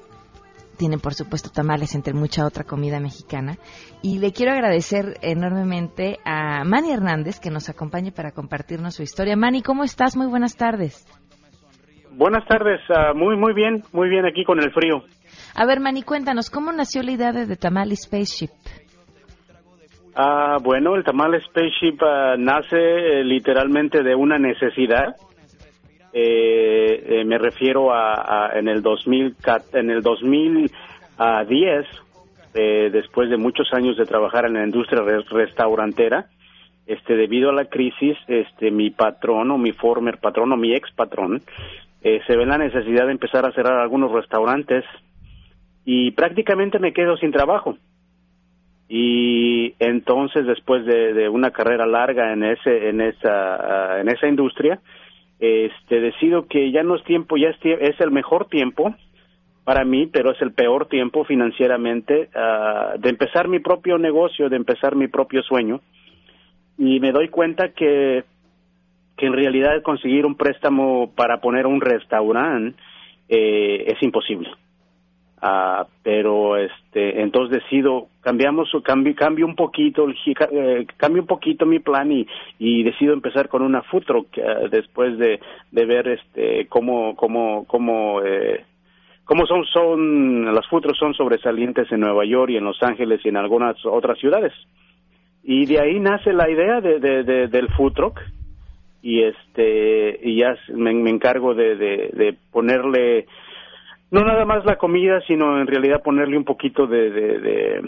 tienen 0.76 1.00
por 1.00 1.14
supuesto 1.14 1.50
tamales 1.50 1.94
entre 1.94 2.14
mucha 2.14 2.46
otra 2.46 2.64
comida 2.64 3.00
mexicana. 3.00 3.56
Y 4.02 4.18
le 4.18 4.32
quiero 4.32 4.52
agradecer 4.52 5.18
enormemente 5.22 6.18
a 6.24 6.64
Manny 6.64 6.92
Hernández 6.92 7.40
que 7.40 7.50
nos 7.50 7.68
acompañe 7.68 8.12
para 8.12 8.32
compartirnos 8.32 8.94
su 8.94 9.02
historia. 9.02 9.36
Manny, 9.36 9.62
¿cómo 9.62 9.84
estás? 9.84 10.16
Muy 10.16 10.26
buenas 10.26 10.56
tardes. 10.56 11.06
Buenas 12.12 12.46
tardes, 12.46 12.80
ah, 12.88 13.12
muy 13.14 13.36
muy 13.36 13.52
bien, 13.52 13.82
muy 13.92 14.08
bien 14.08 14.24
aquí 14.24 14.42
con 14.42 14.58
el 14.58 14.72
frío. 14.72 15.02
A 15.54 15.66
ver, 15.66 15.80
Manny, 15.80 16.02
cuéntanos, 16.02 16.48
¿cómo 16.48 16.72
nació 16.72 17.02
la 17.02 17.12
idea 17.12 17.32
de 17.32 17.56
Tamal 17.56 17.94
Spaceship? 17.94 18.50
Ah, 20.14 20.56
bueno, 20.62 20.94
el 20.96 21.04
Tamal 21.04 21.38
Spaceship 21.42 22.02
ah, 22.02 22.36
nace 22.38 22.78
eh, 22.78 23.22
literalmente 23.22 24.02
de 24.02 24.14
una 24.14 24.38
necesidad 24.38 25.14
eh, 26.18 27.20
eh, 27.20 27.24
me 27.26 27.36
refiero 27.36 27.92
a, 27.92 28.50
en 28.54 28.68
el 28.68 28.80
2000 28.80 29.36
en 29.74 29.90
el 29.90 30.00
2010 30.00 31.86
eh, 32.54 32.88
después 32.90 33.28
de 33.28 33.36
muchos 33.36 33.70
años 33.74 33.98
de 33.98 34.06
trabajar 34.06 34.46
en 34.46 34.54
la 34.54 34.64
industria 34.64 35.02
restaurantera 35.02 36.30
este 36.86 37.16
debido 37.16 37.50
a 37.50 37.52
la 37.52 37.66
crisis 37.66 38.16
este 38.28 38.70
mi 38.70 38.88
patrón 38.88 39.50
o 39.50 39.58
mi 39.58 39.72
former 39.72 40.16
patrón 40.16 40.52
o 40.52 40.56
mi 40.56 40.74
ex 40.74 40.90
patrón 40.92 41.42
eh, 42.00 42.22
se 42.26 42.34
ve 42.34 42.46
la 42.46 42.56
necesidad 42.56 43.04
de 43.04 43.12
empezar 43.12 43.44
a 43.44 43.52
cerrar 43.52 43.78
algunos 43.78 44.10
restaurantes 44.10 44.84
y 45.84 46.12
prácticamente 46.12 46.78
me 46.78 46.94
quedo 46.94 47.18
sin 47.18 47.30
trabajo. 47.30 47.76
Y 48.88 49.74
entonces 49.80 50.46
después 50.46 50.86
de, 50.86 51.12
de 51.12 51.28
una 51.28 51.50
carrera 51.50 51.84
larga 51.84 52.32
en 52.32 52.42
ese 52.44 52.88
en 52.88 53.02
esa 53.02 54.00
en 54.00 54.08
esa 54.08 54.28
industria 54.28 54.80
este 55.38 56.00
decido 56.00 56.46
que 56.46 56.70
ya 56.70 56.82
no 56.82 56.96
es 56.96 57.04
tiempo, 57.04 57.36
ya 57.36 57.50
es, 57.50 58.00
el 58.00 58.10
mejor 58.10 58.46
tiempo 58.48 58.94
para 59.64 59.84
mí, 59.84 60.06
pero 60.06 60.30
es 60.30 60.40
el 60.40 60.52
peor 60.52 60.86
tiempo 60.86 61.24
financieramente 61.24 62.28
ah, 62.34 62.94
de 62.98 63.10
empezar 63.10 63.48
mi 63.48 63.58
propio 63.58 63.98
negocio, 63.98 64.48
de 64.48 64.56
empezar 64.56 64.94
mi 64.96 65.08
propio 65.08 65.42
sueño. 65.42 65.80
Y 66.78 67.00
me 67.00 67.12
doy 67.12 67.28
cuenta 67.28 67.70
que, 67.70 68.24
que 69.16 69.26
en 69.26 69.32
realidad 69.32 69.82
conseguir 69.82 70.26
un 70.26 70.36
préstamo 70.36 71.12
para 71.14 71.40
poner 71.40 71.66
un 71.66 71.80
restaurante 71.80 72.78
eh, 73.28 73.84
es 73.88 74.02
imposible. 74.02 74.50
Ah, 75.48 75.86
pero 76.02 76.56
este 76.56 77.22
entonces 77.22 77.62
decido 77.62 78.08
cambiamos 78.20 78.68
cambio 78.82 79.14
cambio 79.14 79.46
un 79.46 79.54
poquito 79.54 80.08
eh, 80.08 80.84
cambio 80.96 81.22
un 81.22 81.28
poquito 81.28 81.64
mi 81.64 81.78
plan 81.78 82.10
y, 82.10 82.82
decido 82.82 83.12
empezar 83.12 83.48
con 83.48 83.62
una 83.62 83.82
food 83.82 84.02
truck 84.02 84.38
eh, 84.38 84.68
después 84.72 85.16
de, 85.18 85.38
de 85.70 85.86
ver 85.86 86.08
este 86.08 86.66
cómo 86.66 87.14
cómo 87.14 87.64
cómo 87.66 88.22
eh, 88.24 88.64
cómo 89.24 89.46
son 89.46 89.64
son 89.66 90.52
las 90.52 90.66
food 90.66 90.82
trucks 90.82 90.98
son 90.98 91.14
sobresalientes 91.14 91.92
en 91.92 92.00
Nueva 92.00 92.24
York 92.24 92.50
y 92.50 92.56
en 92.56 92.64
Los 92.64 92.82
Ángeles 92.82 93.20
y 93.22 93.28
en 93.28 93.36
algunas 93.36 93.76
otras 93.86 94.18
ciudades. 94.18 94.52
Y 95.44 95.66
de 95.66 95.78
ahí 95.78 96.00
nace 96.00 96.32
la 96.32 96.50
idea 96.50 96.80
de, 96.80 96.98
de, 96.98 97.46
del 97.46 97.68
food 97.68 97.92
truck 97.92 98.20
y 99.00 99.22
este 99.22 100.18
y 100.24 100.38
ya 100.40 100.56
me, 100.74 100.90
encargo 101.08 101.54
de 101.54 102.36
ponerle 102.50 103.26
no 104.10 104.24
nada 104.24 104.44
más 104.44 104.64
la 104.64 104.76
comida, 104.76 105.20
sino 105.26 105.60
en 105.60 105.66
realidad 105.66 106.02
ponerle 106.02 106.36
un 106.36 106.44
poquito 106.44 106.86
de, 106.86 107.10
de, 107.10 107.82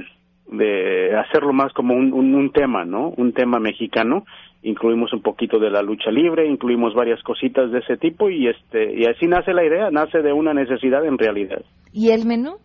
de, 0.50 1.16
hacerlo 1.16 1.52
más 1.52 1.72
como 1.72 1.94
un, 1.94 2.12
un, 2.12 2.52
tema, 2.52 2.84
¿no? 2.84 3.10
Un 3.16 3.32
tema 3.32 3.58
mexicano. 3.58 4.24
Incluimos 4.62 5.12
un 5.12 5.22
poquito 5.22 5.60
de 5.60 5.70
la 5.70 5.82
lucha 5.82 6.10
libre, 6.10 6.46
incluimos 6.46 6.94
varias 6.94 7.22
cositas 7.22 7.70
de 7.70 7.78
ese 7.78 7.96
tipo 7.96 8.28
y 8.28 8.48
este 8.48 8.92
y 8.92 9.04
así 9.04 9.26
nace 9.26 9.52
la 9.52 9.64
idea, 9.64 9.90
nace 9.90 10.20
de 10.20 10.32
una 10.32 10.52
necesidad 10.52 11.04
en 11.06 11.16
realidad. 11.16 11.62
¿Y 11.92 12.10
el 12.10 12.26
menú? 12.26 12.56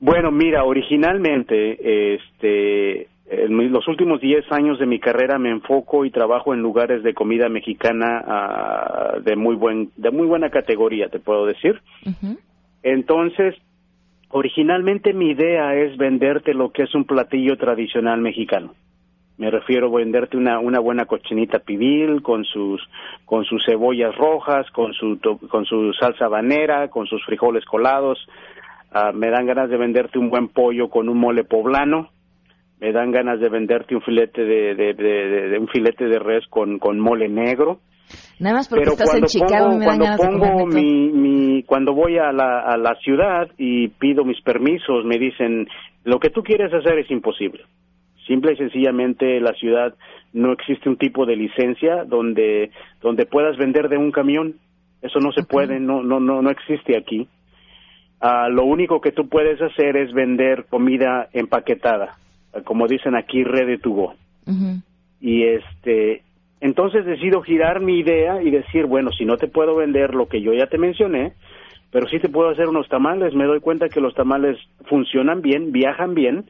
Bueno, 0.00 0.32
mira, 0.32 0.64
originalmente 0.64 2.14
este 2.14 3.08
en 3.32 3.72
los 3.72 3.88
últimos 3.88 4.20
10 4.20 4.52
años 4.52 4.78
de 4.78 4.84
mi 4.84 5.00
carrera 5.00 5.38
me 5.38 5.50
enfoco 5.50 6.04
y 6.04 6.10
trabajo 6.10 6.52
en 6.52 6.60
lugares 6.60 7.02
de 7.02 7.14
comida 7.14 7.48
mexicana 7.48 8.22
ah, 8.26 9.14
de 9.24 9.36
muy 9.36 9.56
buen 9.56 9.90
de 9.96 10.10
muy 10.10 10.26
buena 10.26 10.50
categoría, 10.50 11.08
te 11.08 11.18
puedo 11.18 11.46
decir. 11.46 11.80
Entonces, 12.82 13.54
originalmente 14.28 15.14
mi 15.14 15.30
idea 15.30 15.74
es 15.74 15.96
venderte 15.96 16.52
lo 16.52 16.72
que 16.72 16.82
es 16.82 16.94
un 16.94 17.04
platillo 17.04 17.56
tradicional 17.56 18.20
mexicano. 18.20 18.74
Me 19.38 19.50
refiero 19.50 19.86
a 19.88 19.98
venderte 19.98 20.36
una, 20.36 20.58
una 20.58 20.78
buena 20.78 21.06
cochinita 21.06 21.60
pibil 21.60 22.22
con 22.22 22.44
sus 22.44 22.86
con 23.24 23.44
sus 23.44 23.64
cebollas 23.64 24.14
rojas, 24.14 24.70
con 24.72 24.92
su 24.92 25.18
con 25.48 25.64
su 25.64 25.94
salsa 25.94 26.26
habanera, 26.26 26.88
con 26.88 27.06
sus 27.06 27.24
frijoles 27.24 27.64
colados. 27.64 28.18
Ah, 28.92 29.10
me 29.14 29.30
dan 29.30 29.46
ganas 29.46 29.70
de 29.70 29.78
venderte 29.78 30.18
un 30.18 30.28
buen 30.28 30.48
pollo 30.48 30.90
con 30.90 31.08
un 31.08 31.16
mole 31.16 31.44
poblano 31.44 32.10
me 32.82 32.90
dan 32.90 33.12
ganas 33.12 33.38
de 33.38 33.48
venderte 33.48 33.94
un 33.94 34.02
filete 34.02 34.42
de, 34.42 34.74
de, 34.74 35.56
un 35.56 35.68
filete 35.68 36.06
de 36.06 36.18
res 36.18 36.44
con, 36.48 36.80
con 36.80 36.98
mole 36.98 37.28
negro. 37.28 37.78
Nada 38.40 38.56
más 38.56 38.68
porque 38.68 38.90
estás 38.90 39.14
en 39.14 39.24
Chicago 39.26 39.78
me 39.78 39.84
cuando 39.84 40.06
pongo 40.16 40.66
mi, 40.66 41.12
mi, 41.12 41.62
cuando 41.62 41.94
voy 41.94 42.18
a 42.18 42.32
la, 42.32 42.58
a 42.58 42.76
la 42.76 42.96
ciudad 42.96 43.48
y 43.56 43.86
pido 43.86 44.24
mis 44.24 44.40
permisos, 44.42 45.04
me 45.04 45.16
dicen 45.16 45.68
lo 46.02 46.18
que 46.18 46.30
tú 46.30 46.42
quieres 46.42 46.74
hacer 46.74 46.98
es 46.98 47.08
imposible. 47.08 47.62
Simple 48.26 48.54
y 48.54 48.56
sencillamente 48.56 49.40
la 49.40 49.52
ciudad 49.52 49.94
no 50.32 50.52
existe 50.52 50.88
un 50.88 50.96
tipo 50.96 51.24
de 51.24 51.36
licencia 51.36 52.02
donde 52.04 52.72
donde 53.00 53.26
puedas 53.26 53.56
vender 53.58 53.88
de 53.90 53.96
un 53.96 54.10
camión. 54.10 54.56
Eso 55.02 55.20
no 55.20 55.30
se 55.30 55.44
puede, 55.44 55.78
no 55.78 56.02
no 56.02 56.18
no 56.18 56.42
no 56.42 56.50
existe 56.50 56.98
aquí. 56.98 57.28
Ah, 58.20 58.48
lo 58.48 58.64
único 58.64 59.00
que 59.00 59.12
tú 59.12 59.28
puedes 59.28 59.62
hacer 59.62 59.96
es 59.96 60.12
vender 60.12 60.66
comida 60.68 61.28
empaquetada 61.32 62.16
como 62.64 62.86
dicen 62.86 63.14
aquí, 63.14 63.44
ready 63.44 63.78
to 63.78 63.90
go. 63.90 64.14
Y 65.20 65.44
este, 65.44 66.22
entonces 66.60 67.04
decido 67.04 67.42
girar 67.42 67.80
mi 67.80 67.98
idea 67.98 68.42
y 68.42 68.50
decir, 68.50 68.86
bueno, 68.86 69.10
si 69.12 69.24
no 69.24 69.36
te 69.36 69.48
puedo 69.48 69.76
vender 69.76 70.14
lo 70.14 70.26
que 70.26 70.40
yo 70.42 70.52
ya 70.52 70.66
te 70.66 70.78
mencioné, 70.78 71.32
pero 71.90 72.08
sí 72.08 72.18
te 72.18 72.28
puedo 72.28 72.50
hacer 72.50 72.68
unos 72.68 72.88
tamales, 72.88 73.34
me 73.34 73.44
doy 73.44 73.60
cuenta 73.60 73.88
que 73.88 74.00
los 74.00 74.14
tamales 74.14 74.58
funcionan 74.86 75.42
bien, 75.42 75.72
viajan 75.72 76.14
bien, 76.14 76.46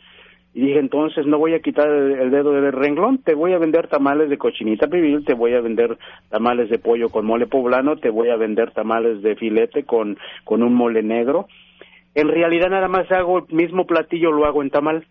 y 0.54 0.60
dije, 0.60 0.78
entonces 0.78 1.26
no 1.26 1.38
voy 1.38 1.54
a 1.54 1.60
quitar 1.60 1.88
el, 1.88 2.30
dedo 2.30 2.52
del 2.52 2.72
renglón, 2.72 3.18
te 3.18 3.34
voy 3.34 3.54
a 3.54 3.58
vender 3.58 3.88
tamales 3.88 4.28
de 4.28 4.36
cochinita 4.36 4.86
pibil, 4.86 5.24
te 5.24 5.32
voy 5.32 5.54
a 5.54 5.62
vender 5.62 5.96
tamales 6.28 6.68
de 6.68 6.78
pollo 6.78 7.08
con 7.08 7.24
mole 7.24 7.46
poblano, 7.46 7.96
te 7.96 8.10
voy 8.10 8.28
a 8.28 8.36
vender 8.36 8.70
tamales 8.72 9.22
de 9.22 9.34
filete 9.34 9.84
con, 9.84 10.18
con 10.44 10.62
un 10.62 10.74
mole 10.74 11.02
negro. 11.02 11.46
En 12.14 12.28
realidad 12.28 12.68
nada 12.68 12.88
más 12.88 13.10
hago 13.10 13.38
el 13.38 13.54
mismo 13.54 13.86
platillo, 13.86 14.30
lo 14.30 14.44
hago 14.44 14.62
en 14.62 14.68
tamal 14.68 15.06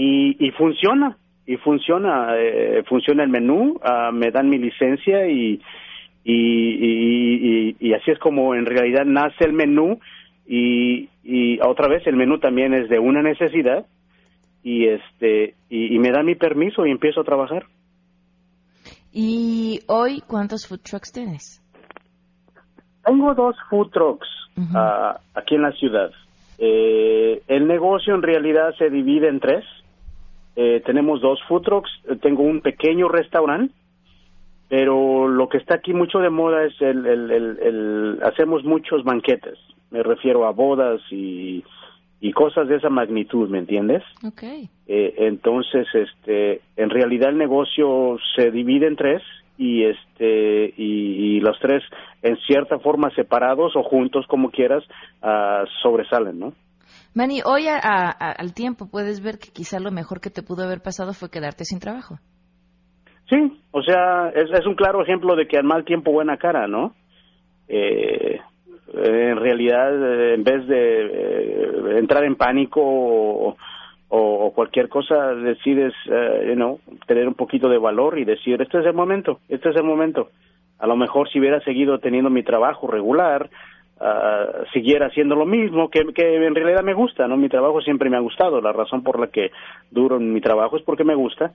y, 0.00 0.50
funciona 0.52 1.16
y 1.46 1.56
funciona 1.56 2.36
eh, 2.36 2.82
funciona 2.88 3.24
el 3.24 3.30
menú 3.30 3.80
ah, 3.82 4.10
me 4.12 4.30
dan 4.30 4.48
mi 4.48 4.58
licencia 4.58 5.28
y 5.28 5.60
y, 6.30 7.74
y, 7.80 7.92
así 7.94 8.10
es 8.10 8.18
como 8.18 8.54
en 8.54 8.66
realidad 8.66 9.06
nace 9.06 9.44
el 9.44 9.54
menú 9.54 9.98
y, 10.46 11.08
y 11.24 11.58
otra 11.60 11.88
vez 11.88 12.06
el 12.06 12.16
menú 12.16 12.38
también 12.38 12.74
es 12.74 12.90
de 12.90 12.98
una 12.98 13.22
necesidad 13.22 13.86
y 14.62 14.88
este 14.88 15.54
y, 15.70 15.94
y 15.94 15.98
me 15.98 16.10
da 16.10 16.22
mi 16.22 16.34
permiso 16.34 16.84
y 16.84 16.90
empiezo 16.90 17.22
a 17.22 17.24
trabajar. 17.24 17.64
¿Y 19.12 19.80
hoy 19.86 20.20
cuántos 20.26 20.66
food 20.66 20.80
trucks 20.80 21.12
tienes? 21.12 21.62
Tengo 23.04 23.34
dos 23.34 23.56
food 23.70 23.90
trucks 23.90 24.28
ah, 24.74 25.18
aquí 25.34 25.54
en 25.54 25.62
la 25.62 25.72
ciudad. 25.72 26.10
Eh, 26.58 27.40
el 27.46 27.66
negocio 27.66 28.14
en 28.14 28.22
realidad 28.22 28.74
se 28.76 28.90
divide 28.90 29.28
en 29.28 29.40
tres. 29.40 29.64
Eh, 30.60 30.82
tenemos 30.84 31.20
dos 31.20 31.38
food 31.46 31.62
trucks, 31.62 31.88
eh, 32.10 32.16
tengo 32.20 32.42
un 32.42 32.60
pequeño 32.62 33.06
restaurante, 33.08 33.72
pero 34.68 35.28
lo 35.28 35.48
que 35.48 35.58
está 35.58 35.76
aquí 35.76 35.94
mucho 35.94 36.18
de 36.18 36.30
moda 36.30 36.64
es 36.64 36.74
el, 36.80 37.06
el, 37.06 37.30
el, 37.30 37.58
el- 37.62 38.18
hacemos 38.24 38.64
muchos 38.64 39.04
banquetes. 39.04 39.56
Me 39.92 40.02
refiero 40.02 40.46
a 40.46 40.50
bodas 40.50 41.00
y, 41.12 41.62
y 42.20 42.32
cosas 42.32 42.66
de 42.66 42.74
esa 42.76 42.90
magnitud, 42.90 43.48
¿me 43.48 43.58
entiendes? 43.58 44.02
Ok. 44.26 44.42
Eh, 44.88 45.14
entonces, 45.18 45.86
este, 45.94 46.60
en 46.76 46.90
realidad 46.90 47.30
el 47.30 47.38
negocio 47.38 48.18
se 48.34 48.50
divide 48.50 48.88
en 48.88 48.96
tres 48.96 49.22
y 49.56 49.84
este 49.84 50.74
y, 50.76 51.36
y 51.36 51.40
los 51.40 51.58
tres 51.60 51.82
en 52.22 52.36
cierta 52.48 52.78
forma 52.80 53.10
separados 53.14 53.76
o 53.76 53.82
juntos 53.84 54.26
como 54.26 54.50
quieras 54.50 54.82
ah, 55.22 55.64
sobresalen, 55.82 56.38
¿no? 56.40 56.52
Manny, 57.14 57.40
hoy 57.44 57.66
a- 57.68 57.78
a- 57.78 58.32
al 58.32 58.54
tiempo 58.54 58.88
puedes 58.90 59.22
ver 59.22 59.38
que 59.38 59.50
quizá 59.52 59.80
lo 59.80 59.90
mejor 59.90 60.20
que 60.20 60.30
te 60.30 60.42
pudo 60.42 60.64
haber 60.64 60.80
pasado 60.80 61.12
fue 61.14 61.30
quedarte 61.30 61.64
sin 61.64 61.80
trabajo. 61.80 62.16
Sí, 63.28 63.60
o 63.72 63.82
sea, 63.82 64.30
es, 64.30 64.50
es 64.50 64.66
un 64.66 64.74
claro 64.74 65.02
ejemplo 65.02 65.36
de 65.36 65.46
que 65.46 65.58
al 65.58 65.64
mal 65.64 65.84
tiempo 65.84 66.12
buena 66.12 66.36
cara, 66.38 66.66
¿no? 66.66 66.94
Eh, 67.68 68.38
en 68.94 69.36
realidad, 69.36 69.92
eh, 69.94 70.34
en 70.34 70.44
vez 70.44 70.66
de 70.66 71.06
eh, 71.06 71.98
entrar 71.98 72.24
en 72.24 72.36
pánico 72.36 72.80
o, 72.80 73.56
cualquier 74.54 74.88
cosa, 74.88 75.34
decides, 75.34 75.92
eh, 76.10 76.46
you 76.48 76.54
know, 76.54 76.80
tener 77.06 77.28
un 77.28 77.34
poquito 77.34 77.68
de 77.68 77.78
valor 77.78 78.18
y 78.18 78.24
decir, 78.24 78.60
este 78.60 78.78
es 78.80 78.86
el 78.86 78.94
momento, 78.94 79.40
este 79.48 79.68
es 79.68 79.76
el 79.76 79.84
momento. 79.84 80.30
A 80.78 80.86
lo 80.86 80.96
mejor 80.96 81.28
si 81.28 81.38
hubiera 81.38 81.60
seguido 81.60 81.98
teniendo 81.98 82.30
mi 82.30 82.42
trabajo 82.42 82.86
regular, 82.86 83.50
ah, 84.00 84.64
siguiera 84.72 85.06
haciendo 85.06 85.34
lo 85.34 85.46
mismo, 85.46 85.88
que, 85.90 86.04
que 86.14 86.36
en 86.46 86.54
realidad 86.54 86.82
me 86.82 86.94
gusta, 86.94 87.26
¿no? 87.26 87.36
Mi 87.36 87.48
trabajo 87.48 87.80
siempre 87.80 88.10
me 88.10 88.16
ha 88.16 88.20
gustado. 88.20 88.60
La 88.60 88.72
razón 88.72 89.02
por 89.02 89.18
la 89.20 89.28
que 89.28 89.50
duro 89.90 90.16
en 90.16 90.32
mi 90.32 90.40
trabajo 90.40 90.76
es 90.76 90.82
porque 90.82 91.04
me 91.04 91.14
gusta 91.14 91.52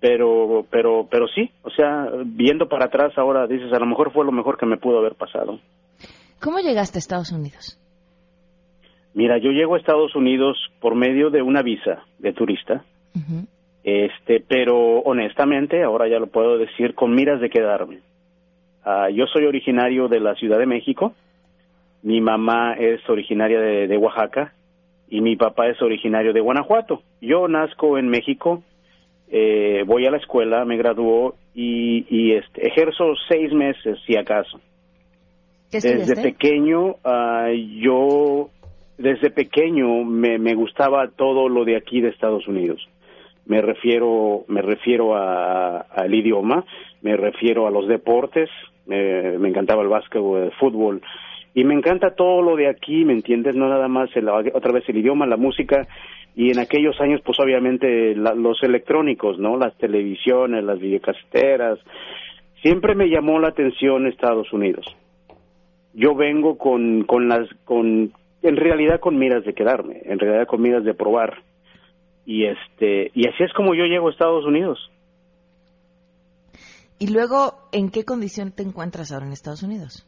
pero 0.00 0.64
pero 0.70 1.08
pero 1.10 1.26
sí 1.26 1.50
o 1.62 1.70
sea 1.70 2.08
viendo 2.24 2.68
para 2.68 2.86
atrás 2.86 3.12
ahora 3.16 3.46
dices 3.46 3.72
a 3.72 3.80
lo 3.80 3.86
mejor 3.86 4.12
fue 4.12 4.24
lo 4.24 4.32
mejor 4.32 4.56
que 4.56 4.66
me 4.66 4.76
pudo 4.76 4.98
haber 4.98 5.14
pasado 5.14 5.58
¿Cómo 6.40 6.60
llegaste 6.60 6.98
a 6.98 7.00
Estados 7.00 7.32
Unidos? 7.32 7.76
mira 9.12 9.38
yo 9.38 9.50
llego 9.50 9.74
a 9.74 9.78
Estados 9.78 10.14
Unidos 10.14 10.56
por 10.80 10.94
medio 10.94 11.30
de 11.30 11.42
una 11.42 11.62
visa 11.62 12.04
de 12.20 12.32
turista 12.32 12.84
este 13.82 14.40
pero 14.46 15.00
honestamente 15.00 15.82
ahora 15.82 16.08
ya 16.08 16.20
lo 16.20 16.28
puedo 16.28 16.58
decir 16.58 16.94
con 16.94 17.12
miras 17.14 17.40
de 17.40 17.50
quedarme 17.50 17.98
Ah, 18.84 19.10
yo 19.10 19.26
soy 19.26 19.44
originario 19.44 20.08
de 20.08 20.20
la 20.20 20.34
Ciudad 20.36 20.58
de 20.58 20.64
México 20.64 21.12
mi 22.02 22.20
mamá 22.20 22.74
es 22.74 23.00
originaria 23.08 23.60
de, 23.60 23.88
de 23.88 23.96
Oaxaca 23.96 24.52
y 25.08 25.20
mi 25.20 25.36
papá 25.36 25.68
es 25.68 25.80
originario 25.82 26.32
de 26.32 26.40
Guanajuato 26.40 27.02
yo 27.20 27.48
nazco 27.48 27.98
en 27.98 28.08
México 28.08 28.62
eh, 29.30 29.82
voy 29.86 30.06
a 30.06 30.10
la 30.10 30.16
escuela, 30.16 30.64
me 30.64 30.76
graduó 30.76 31.34
y, 31.54 32.06
y 32.08 32.32
este, 32.32 32.66
ejerzo 32.66 33.12
seis 33.28 33.52
meses, 33.52 33.98
si 34.06 34.16
acaso. 34.16 34.58
¿Qué 35.70 35.80
Desde 35.80 36.16
pequeño, 36.22 36.96
ah, 37.04 37.48
yo, 37.76 38.48
desde 38.96 39.30
pequeño 39.30 40.02
me, 40.04 40.38
me 40.38 40.54
gustaba 40.54 41.08
todo 41.08 41.48
lo 41.50 41.64
de 41.66 41.76
aquí 41.76 42.00
de 42.00 42.08
Estados 42.08 42.48
Unidos. 42.48 42.80
Me 43.44 43.60
refiero, 43.60 44.44
me 44.48 44.62
refiero 44.62 45.14
a- 45.14 45.80
al 45.80 46.14
idioma, 46.14 46.64
me 47.02 47.16
refiero 47.16 47.66
a 47.66 47.70
los 47.70 47.86
deportes, 47.86 48.48
me, 48.86 49.38
me 49.38 49.48
encantaba 49.50 49.82
el 49.82 49.88
básquetbol, 49.88 50.44
el 50.44 50.52
fútbol, 50.52 51.02
y 51.60 51.64
me 51.64 51.74
encanta 51.74 52.14
todo 52.14 52.42
lo 52.42 52.56
de 52.56 52.68
aquí, 52.68 53.04
¿me 53.04 53.12
entiendes? 53.14 53.56
No 53.56 53.68
nada 53.68 53.88
más 53.88 54.08
el- 54.16 54.28
otra 54.28 54.72
vez 54.72 54.88
el 54.88 54.98
idioma, 54.98 55.26
la 55.26 55.36
música, 55.36 55.88
y 56.36 56.50
en 56.52 56.58
aquellos 56.60 57.00
años, 57.00 57.20
pues 57.24 57.38
obviamente 57.40 58.14
la- 58.14 58.34
los 58.34 58.62
electrónicos, 58.62 59.38
¿no? 59.38 59.56
Las 59.56 59.76
televisiones, 59.78 60.62
las 60.62 60.78
videocaseteras. 60.78 61.78
Siempre 62.62 62.94
me 62.94 63.08
llamó 63.08 63.40
la 63.40 63.48
atención 63.48 64.06
Estados 64.06 64.52
Unidos. 64.52 64.84
Yo 65.94 66.14
vengo 66.14 66.58
con, 66.58 67.02
con 67.04 67.28
las, 67.28 67.48
con, 67.64 68.12
en 68.42 68.56
realidad 68.56 69.00
con 69.00 69.18
miras 69.18 69.44
de 69.44 69.54
quedarme, 69.54 70.00
en 70.04 70.18
realidad 70.20 70.46
con 70.46 70.62
miras 70.62 70.84
de 70.84 70.94
probar. 70.94 71.42
Y 72.24 72.44
este, 72.44 73.10
y 73.14 73.26
así 73.26 73.42
es 73.42 73.52
como 73.54 73.74
yo 73.74 73.84
llego 73.86 74.08
a 74.08 74.12
Estados 74.12 74.44
Unidos. 74.44 74.78
Y 77.00 77.12
luego, 77.12 77.54
¿en 77.72 77.90
qué 77.90 78.04
condición 78.04 78.52
te 78.52 78.62
encuentras 78.62 79.10
ahora 79.12 79.26
en 79.26 79.32
Estados 79.32 79.62
Unidos? 79.62 80.04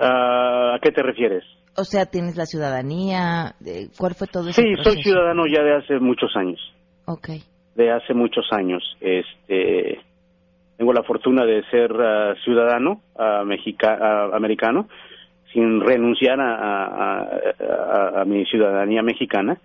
Ah, 0.00 0.74
¿A 0.74 0.78
qué 0.80 0.90
te 0.90 1.02
refieres? 1.02 1.44
O 1.76 1.84
sea, 1.84 2.06
¿tienes 2.06 2.36
la 2.36 2.46
ciudadanía? 2.46 3.54
Eh, 3.64 3.88
¿Cuál 3.98 4.14
fue 4.14 4.26
todo 4.26 4.48
ese 4.48 4.62
Sí, 4.62 4.68
soy 4.82 5.02
ciudadano 5.02 5.44
ya 5.46 5.62
de 5.62 5.76
hace 5.76 5.98
muchos 6.00 6.34
años. 6.36 6.58
Ok. 7.06 7.28
de 7.74 7.90
hace 7.92 8.12
muchos 8.14 8.46
años. 8.52 8.82
Este, 9.00 10.00
tengo 10.76 10.92
la 10.92 11.02
fortuna 11.04 11.44
de 11.44 11.62
ser 11.70 11.92
ah, 11.92 12.34
ciudadano 12.44 13.00
ah, 13.18 13.42
mexica- 13.46 14.34
americano 14.34 14.88
sin 15.52 15.80
renunciar 15.80 16.40
a, 16.40 16.54
a- 16.54 17.28
a- 17.60 18.20
a 18.20 18.24
mi 18.24 18.44
ciudadanía 18.46 19.02
mexicana 19.02 19.58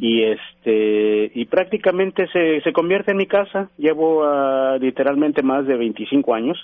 y 0.00 0.22
este 0.22 1.32
y 1.34 1.44
prácticamente 1.46 2.28
se, 2.32 2.60
se 2.60 2.72
convierte 2.72 3.10
en 3.10 3.16
mi 3.16 3.26
casa. 3.26 3.68
Llevo 3.78 4.24
literalmente 4.78 5.42
más 5.42 5.66
de 5.66 5.76
25 5.76 6.34
años 6.34 6.56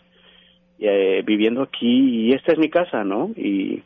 eh, 0.85 1.23
viviendo 1.25 1.62
aquí 1.62 2.27
y 2.29 2.33
esta 2.35 2.53
es 2.53 2.59
mi 2.59 2.68
casa, 2.71 3.05
¿no? 3.05 3.31
Y 3.37 3.83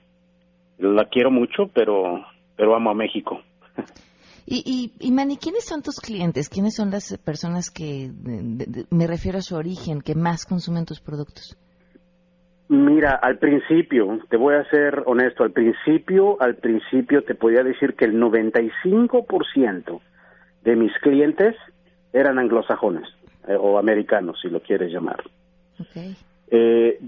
la 0.78 1.04
quiero 1.06 1.30
mucho, 1.30 1.68
pero 1.74 2.24
pero 2.56 2.74
amo 2.74 2.90
a 2.90 2.94
México. 2.94 3.40
Y, 4.48 4.62
y, 4.64 5.08
y 5.08 5.10
Manny, 5.10 5.38
¿quiénes 5.38 5.64
son 5.64 5.82
tus 5.82 5.96
clientes? 5.96 6.48
¿Quiénes 6.48 6.76
son 6.76 6.92
las 6.92 7.18
personas 7.18 7.68
que, 7.68 8.08
de- 8.12 8.84
me 8.90 9.08
refiero 9.08 9.38
a 9.38 9.42
su 9.42 9.56
origen, 9.56 10.00
que 10.00 10.14
más 10.14 10.46
consumen 10.46 10.84
tus 10.84 11.00
productos? 11.00 11.56
Mira, 12.68 13.18
al 13.20 13.38
principio, 13.38 14.20
te 14.30 14.36
voy 14.36 14.54
a 14.54 14.62
ser 14.70 15.02
honesto, 15.06 15.42
al 15.42 15.50
principio, 15.50 16.40
al 16.40 16.54
principio 16.58 17.24
te 17.24 17.34
podía 17.34 17.64
decir 17.64 17.94
que 17.94 18.04
el 18.04 18.14
95% 18.20 20.00
de 20.62 20.76
mis 20.76 20.92
clientes 21.02 21.56
eran 22.12 22.38
anglosajones 22.38 23.08
eh, 23.48 23.56
o 23.58 23.78
americanos, 23.80 24.38
si 24.40 24.48
lo 24.48 24.60
quieres 24.60 24.92
llamar. 24.92 25.24
Eh, 26.50 26.98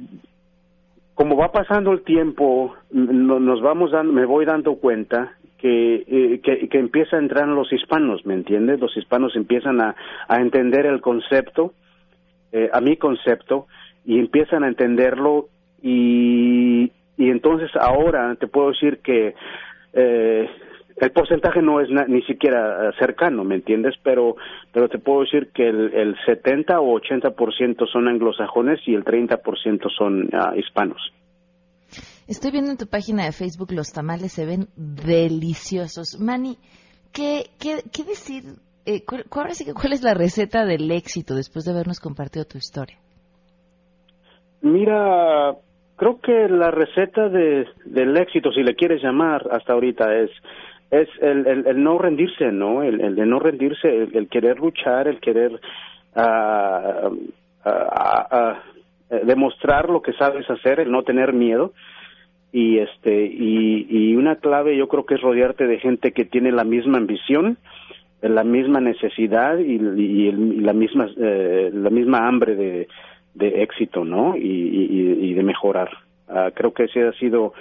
como 1.15 1.37
va 1.37 1.51
pasando 1.51 1.93
el 1.93 2.03
tiempo, 2.03 2.75
no- 2.91 3.41
nos 3.41 3.61
vamos 3.61 3.91
dando, 3.91 4.13
me 4.13 4.25
voy 4.25 4.45
dando 4.45 4.77
cuenta 4.77 5.33
que, 5.59 6.05
eh, 6.07 6.41
que, 6.43 6.69
que 6.69 6.79
empieza 6.79 7.17
a 7.17 7.21
entrar 7.21 7.49
los 7.49 7.73
hispanos, 7.73 8.25
¿me 8.25 8.35
entiendes? 8.35 8.79
Los 8.79 8.97
hispanos 8.97 9.35
empiezan 9.35 9.81
a, 9.81 9.97
a 10.29 10.37
entender 10.41 10.87
el 10.87 11.01
concepto, 11.01 11.73
eh, 12.53 12.71
a 12.73 12.81
mi 12.81 12.97
concepto, 12.97 13.67
y 14.05 14.19
empiezan 14.21 14.63
a 14.63 14.69
entenderlo 14.69 15.49
y, 15.83 16.93
y 17.17 17.31
entonces 17.31 17.71
ahora 17.75 18.37
te 18.37 18.47
puedo 18.47 18.69
decir 18.71 18.99
que 18.99 19.35
eh, 19.95 20.49
el 21.01 21.11
porcentaje 21.13 21.63
no 21.63 21.81
es 21.81 21.89
na- 21.91 22.07
ni 22.07 22.23
siquiera 22.23 22.89
eh, 22.89 22.93
cercano, 22.99 23.45
¿me 23.45 23.57
entiendes? 23.57 23.95
Pero, 24.03 24.37
pero 24.73 24.89
te 24.89 24.99
puedo 24.99 25.21
decir 25.21 25.51
que 25.55 25.69
el, 25.69 25.93
el 25.95 26.17
70 26.27 26.81
o 26.81 26.99
80% 27.01 27.87
son 27.93 28.09
anglosajones 28.09 28.81
y 28.87 28.95
el 28.95 29.05
30% 29.05 29.89
son 29.97 30.29
ah, 30.33 30.55
hispanos. 30.57 31.01
Estoy 32.27 32.51
viendo 32.51 32.71
en 32.71 32.77
tu 32.77 32.87
página 32.87 33.25
de 33.25 33.33
Facebook 33.33 33.73
los 33.73 33.93
tamales 33.93 34.33
se 34.33 34.45
ven 34.45 34.69
deliciosos. 34.77 36.19
Manny, 36.21 36.57
¿qué, 37.13 37.45
qué, 37.59 37.83
qué 37.93 38.05
decir? 38.05 38.43
Eh, 38.85 39.05
cuál, 39.07 39.25
cuál- 39.29 39.45
ahora 39.45 39.55
sí 39.55 39.65
que 39.65 39.73
¿Cuál 39.75 39.93
es 39.93 40.03
la 40.03 40.15
receta 40.15 40.65
del 40.65 40.91
éxito 40.91 41.35
después 41.35 41.65
de 41.65 41.73
habernos 41.73 42.01
compartido 42.01 42.45
tu 42.45 42.59
historia? 42.59 42.99
Mira, 44.61 45.55
creo 45.97 46.21
que 46.21 46.49
la 46.49 46.71
receta 46.71 47.29
de, 47.29 47.67
del 47.85 48.17
éxito, 48.17 48.51
si 48.53 48.63
le 48.63 48.75
quieres 48.75 49.03
llamar 49.03 49.47
hasta 49.53 49.73
ahorita, 49.73 50.15
es 50.17 50.31
es 50.91 51.09
el, 51.21 51.47
el, 51.47 51.83
no 51.83 51.99
rendirse, 51.99 52.51
¿no? 52.53 52.83
El, 52.83 53.01
el 53.01 53.15
de 53.15 53.27
no 53.27 53.39
rendirse, 53.39 53.89
el, 54.13 54.29
querer 54.29 54.59
luchar, 54.59 55.07
el 55.09 55.21
querer 55.21 55.61
ah, 56.17 57.11
eh, 59.11 59.21
demostrar 59.25 59.89
lo 59.91 60.01
que 60.03 60.13
sabes 60.15 60.49
hacer, 60.51 60.81
el 60.81 60.91
no 60.91 61.03
tener 61.03 61.33
miedo. 61.33 61.73
Y 62.51 62.79
este 62.79 63.27
y, 63.27 63.87
y 63.91 64.17
una 64.17 64.37
clave 64.37 64.75
yo 64.77 64.89
creo 64.89 65.05
que 65.05 65.17
es 65.17 65.21
rodearte 65.21 65.67
de 65.67 65.79
gente 65.81 66.13
que 66.13 66.25
tiene 66.25 66.51
la 66.51 66.65
misma 66.65 66.97
ambición 66.97 67.59
la 68.23 68.43
misma 68.43 68.81
necesidad 68.81 69.59
y, 69.59 69.75
y 69.75 70.33
la 70.61 70.73
misma 70.73 71.09
eh, 71.17 71.71
la 71.73 71.91
misma 71.91 72.27
hambre 72.27 72.57
de, 72.57 72.89
de 73.35 73.63
éxito 73.63 74.05
no 74.05 74.37
y, 74.37 74.41
y- 74.41 75.35
de 75.35 75.43
mejorar. 75.43 75.91
Creo 76.55 76.73
que 76.73 76.85
ese 76.85 77.07
ha 77.07 77.13
sido 77.13 77.53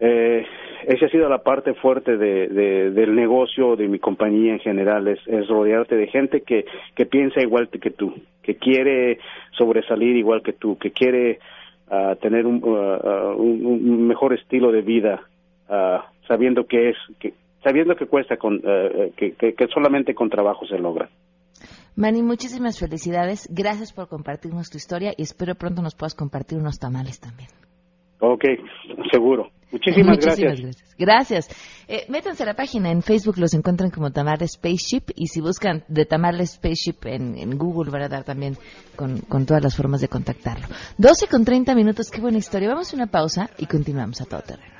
eh, 0.00 0.44
esa 0.86 1.06
ha 1.06 1.08
sido 1.10 1.28
la 1.28 1.42
parte 1.42 1.74
fuerte 1.74 2.16
de, 2.16 2.48
de- 2.48 2.90
del 2.90 3.14
negocio 3.14 3.76
de 3.76 3.86
mi 3.86 3.98
compañía 3.98 4.52
en 4.54 4.58
general 4.60 5.06
es, 5.08 5.18
es 5.26 5.46
rodearte 5.48 5.94
de 5.96 6.06
gente 6.06 6.40
que, 6.42 6.64
que 6.96 7.04
piensa 7.06 7.40
igual 7.42 7.68
que 7.68 7.90
tú 7.90 8.14
que 8.42 8.56
quiere 8.56 9.18
sobresalir 9.58 10.16
igual 10.16 10.42
que 10.42 10.54
tú 10.54 10.78
que 10.78 10.90
quiere 10.90 11.38
ah, 11.90 12.16
tener 12.20 12.46
un, 12.46 12.62
ah, 12.66 13.34
un- 13.36 13.66
un 13.66 14.06
mejor 14.06 14.32
estilo 14.32 14.72
de 14.72 14.80
vida 14.80 15.20
ah, 15.68 16.06
sabiendo 16.26 16.64
que 16.66 16.90
es 16.90 16.96
que 17.18 17.34
sabiendo 17.62 17.94
que 17.94 18.06
cuesta 18.06 18.38
con 18.38 18.58
que, 19.16 19.32
que, 19.38 19.52
que 19.54 19.66
solamente 19.68 20.14
con 20.14 20.30
trabajo 20.30 20.66
se 20.66 20.78
logra 20.78 21.10
Manny, 21.96 22.22
muchísimas 22.22 22.78
felicidades. 22.80 23.46
Gracias 23.52 23.92
por 23.92 24.08
compartirnos 24.08 24.70
tu 24.70 24.78
historia 24.78 25.12
y 25.18 25.22
espero 25.22 25.54
pronto 25.56 25.82
nos 25.82 25.94
puedas 25.94 26.14
compartir 26.14 26.56
unos 26.56 26.78
tamales 26.78 27.20
también. 27.20 27.50
Ok, 28.20 28.44
seguro 29.12 29.50
muchísimas, 29.72 30.16
Muchísimas 30.16 30.18
gracias. 30.18 30.60
gracias. 30.60 30.96
Gracias. 30.98 31.48
Eh, 31.88 32.06
métanse 32.08 32.42
a 32.42 32.46
la 32.46 32.54
página, 32.54 32.90
en 32.90 33.02
Facebook 33.02 33.38
los 33.38 33.54
encuentran 33.54 33.90
como 33.90 34.10
Tamales 34.10 34.52
Spaceship 34.52 35.10
y 35.14 35.26
si 35.28 35.40
buscan 35.40 35.84
de 35.88 36.04
Tamales 36.04 36.52
Spaceship 36.52 37.06
en, 37.06 37.36
en 37.38 37.56
Google 37.56 37.90
van 37.90 38.02
a 38.02 38.08
dar 38.08 38.24
también 38.24 38.56
con, 38.96 39.20
con 39.20 39.46
todas 39.46 39.62
las 39.62 39.74
formas 39.76 40.00
de 40.00 40.08
contactarlo. 40.08 40.66
12 40.98 41.26
con 41.28 41.44
30 41.44 41.74
minutos, 41.74 42.10
qué 42.10 42.20
buena 42.20 42.38
historia. 42.38 42.68
Vamos 42.68 42.92
a 42.92 42.96
una 42.96 43.06
pausa 43.06 43.50
y 43.58 43.66
continuamos 43.66 44.20
a 44.20 44.24
todo 44.24 44.40
terreno. 44.42 44.79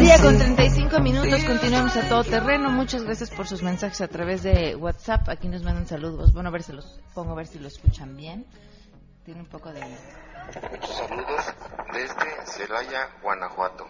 Día 0.00 0.18
con 0.18 0.36
see. 0.36 0.54
35 0.54 1.00
minutos, 1.00 1.44
continuamos 1.44 1.96
a 1.96 2.08
todo 2.08 2.24
terreno. 2.24 2.70
Muchas 2.70 3.02
gracias 3.02 3.30
por 3.30 3.46
sus 3.46 3.62
mensajes 3.62 4.00
a 4.00 4.08
través 4.08 4.42
de 4.42 4.74
WhatsApp. 4.74 5.28
Aquí 5.28 5.48
nos 5.48 5.62
mandan 5.62 5.86
saludos. 5.86 6.32
Bueno, 6.32 6.48
a 6.48 6.52
ver 6.52 6.62
si 6.62 6.72
los 6.72 7.00
pongo 7.14 7.32
a 7.32 7.36
ver 7.36 7.46
si 7.46 7.58
lo 7.58 7.68
escuchan 7.68 8.16
bien. 8.16 8.46
Tiene 9.24 9.40
un 9.40 9.46
poco 9.46 9.72
de... 9.72 9.80
Muchos 10.70 10.96
saludos 10.96 11.44
desde 11.92 12.46
Celaya, 12.46 13.08
Guanajuato. 13.22 13.86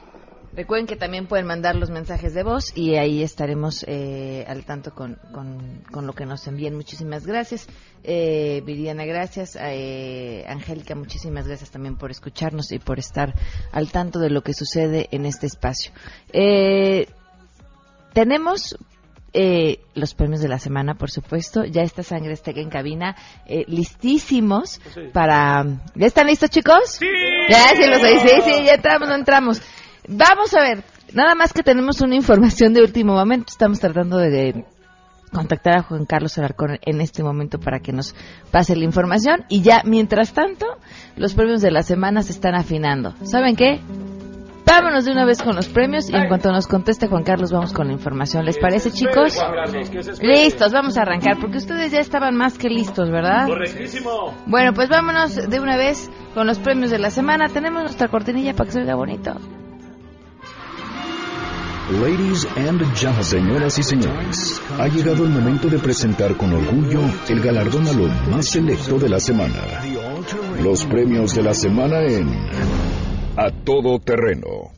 Recuerden 0.53 0.87
que 0.87 0.97
también 0.97 1.27
pueden 1.27 1.47
mandar 1.47 1.77
los 1.77 1.91
mensajes 1.91 2.35
de 2.35 2.43
voz 2.43 2.77
y 2.77 2.97
ahí 2.97 3.23
estaremos 3.23 3.85
eh, 3.87 4.45
al 4.49 4.65
tanto 4.65 4.93
con, 4.93 5.17
con, 5.33 5.83
con 5.93 6.07
lo 6.07 6.13
que 6.13 6.27
nos 6.27 6.47
envíen. 6.49 6.75
Muchísimas 6.75 7.25
gracias. 7.25 7.69
Eh, 8.03 8.61
Viridiana, 8.67 9.05
gracias. 9.05 9.57
Eh, 9.61 10.45
Angélica, 10.49 10.97
muchísimas 10.97 11.47
gracias 11.47 11.71
también 11.71 11.97
por 11.97 12.11
escucharnos 12.11 12.73
y 12.73 12.81
por 12.81 12.99
estar 12.99 13.35
al 13.71 13.93
tanto 13.93 14.19
de 14.19 14.31
lo 14.31 14.43
que 14.43 14.53
sucede 14.53 15.09
en 15.13 15.25
este 15.25 15.47
espacio. 15.47 15.93
Eh, 16.33 17.07
tenemos 18.13 18.77
eh, 19.33 19.79
los 19.95 20.15
premios 20.15 20.41
de 20.41 20.49
la 20.49 20.59
semana, 20.59 20.95
por 20.95 21.11
supuesto. 21.11 21.65
Ya 21.65 21.83
está 21.83 22.03
Sangre 22.03 22.33
Azteca 22.33 22.61
en 22.61 22.71
cabina, 22.71 23.17
eh, 23.47 23.65
listísimos 23.69 24.81
para... 25.13 25.65
¿Ya 25.95 26.07
están 26.07 26.27
listos, 26.27 26.51
chicos? 26.51 26.97
Sí. 26.99 27.07
Ya, 27.49 27.69
sí, 27.69 27.87
los 27.89 28.03
oí. 28.03 28.19
Sí, 28.19 28.29
sí, 28.45 28.65
ya 28.65 28.75
entramos, 28.75 29.09
no 29.09 29.15
entramos. 29.15 29.63
Vamos 30.13 30.53
a 30.55 30.61
ver, 30.61 30.83
nada 31.15 31.37
más 31.37 31.53
que 31.53 31.63
tenemos 31.63 32.01
una 32.01 32.17
información 32.17 32.75
de 32.75 32.83
último 32.83 33.15
momento. 33.15 33.47
Estamos 33.49 33.79
tratando 33.79 34.19
de, 34.19 34.31
de 34.31 34.65
contactar 35.33 35.79
a 35.79 35.83
Juan 35.83 36.05
Carlos 36.05 36.37
Alarcón 36.37 36.79
en 36.83 37.01
este 37.01 37.23
momento 37.23 37.61
para 37.61 37.79
que 37.79 37.93
nos 37.93 38.17
pase 38.51 38.75
la 38.75 38.85
información. 38.85 39.45
Y 39.49 39.63
ya, 39.63 39.83
mientras 39.85 40.33
tanto, 40.33 40.67
los 41.17 41.35
premios 41.35 41.63
de 41.63 41.71
la 41.71 41.83
semana 41.83 42.23
se 42.23 42.33
están 42.33 42.57
afinando. 42.57 43.15
¿Saben 43.23 43.55
qué? 43.55 43.81
Vámonos 44.67 45.05
de 45.05 45.13
una 45.13 45.25
vez 45.25 45.43
con 45.43 45.55
los 45.55 45.69
premios 45.69 46.11
y 46.11 46.17
en 46.17 46.27
cuanto 46.27 46.51
nos 46.51 46.67
conteste 46.67 47.07
Juan 47.07 47.23
Carlos 47.23 47.53
vamos 47.53 47.73
con 47.73 47.87
la 47.87 47.93
información. 47.93 48.45
¿Les 48.45 48.59
parece, 48.59 48.91
chicos? 48.91 49.41
Listos, 50.23 50.73
vamos 50.73 50.97
a 50.99 51.03
arrancar 51.03 51.39
porque 51.41 51.59
ustedes 51.59 51.93
ya 51.93 52.01
estaban 52.01 52.37
más 52.37 52.59
que 52.59 52.69
listos, 52.69 53.11
¿verdad? 53.11 53.47
Correctísimo. 53.47 54.35
Bueno, 54.47 54.73
pues 54.73 54.89
vámonos 54.89 55.37
de 55.37 55.61
una 55.61 55.77
vez 55.77 56.11
con 56.35 56.49
los 56.49 56.59
premios 56.59 56.91
de 56.91 56.99
la 56.99 57.11
semana. 57.11 57.49
Tenemos 57.49 57.83
nuestra 57.83 58.09
cortinilla 58.09 58.55
para 58.55 58.67
que 58.67 58.73
se 58.73 58.81
oiga 58.81 58.97
bonito. 58.97 59.35
Ladies 61.91 62.47
and 62.57 62.81
gentlemen, 62.95 63.25
señoras 63.25 63.79
y 63.81 63.83
señores, 63.83 64.63
ha 64.79 64.87
llegado 64.87 65.25
el 65.25 65.31
momento 65.31 65.67
de 65.67 65.81
presentar 65.81 66.37
con 66.37 66.53
orgullo 66.53 67.01
el 67.29 67.41
galardón 67.41 67.85
a 67.89 67.93
lo 67.93 68.07
más 68.31 68.49
selecto 68.49 68.97
de 68.97 69.09
la 69.09 69.19
semana. 69.19 69.83
Los 70.63 70.85
premios 70.85 71.35
de 71.35 71.43
la 71.43 71.53
semana 71.53 72.01
en 72.03 72.29
A 73.37 73.51
Todo 73.65 73.99
Terreno. 73.99 74.71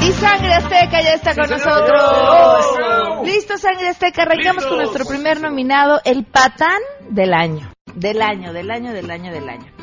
Y 0.00 0.12
Sangre 0.12 0.54
Azteca 0.54 1.02
ya 1.02 1.14
está 1.14 1.34
con 1.34 1.50
nosotros. 1.50 3.24
Listo, 3.24 3.58
Sangre 3.58 3.88
Azteca. 3.88 4.22
Arrancamos 4.22 4.66
con 4.66 4.76
nuestro 4.76 5.04
primer 5.04 5.40
nominado, 5.40 6.00
el 6.04 6.24
patán 6.26 6.78
del 7.10 7.34
año. 7.34 7.72
Del 7.96 8.22
año, 8.22 8.52
del 8.52 8.70
año, 8.70 8.92
del 8.92 9.10
año, 9.10 9.32
del 9.32 9.48
año. 9.48 9.81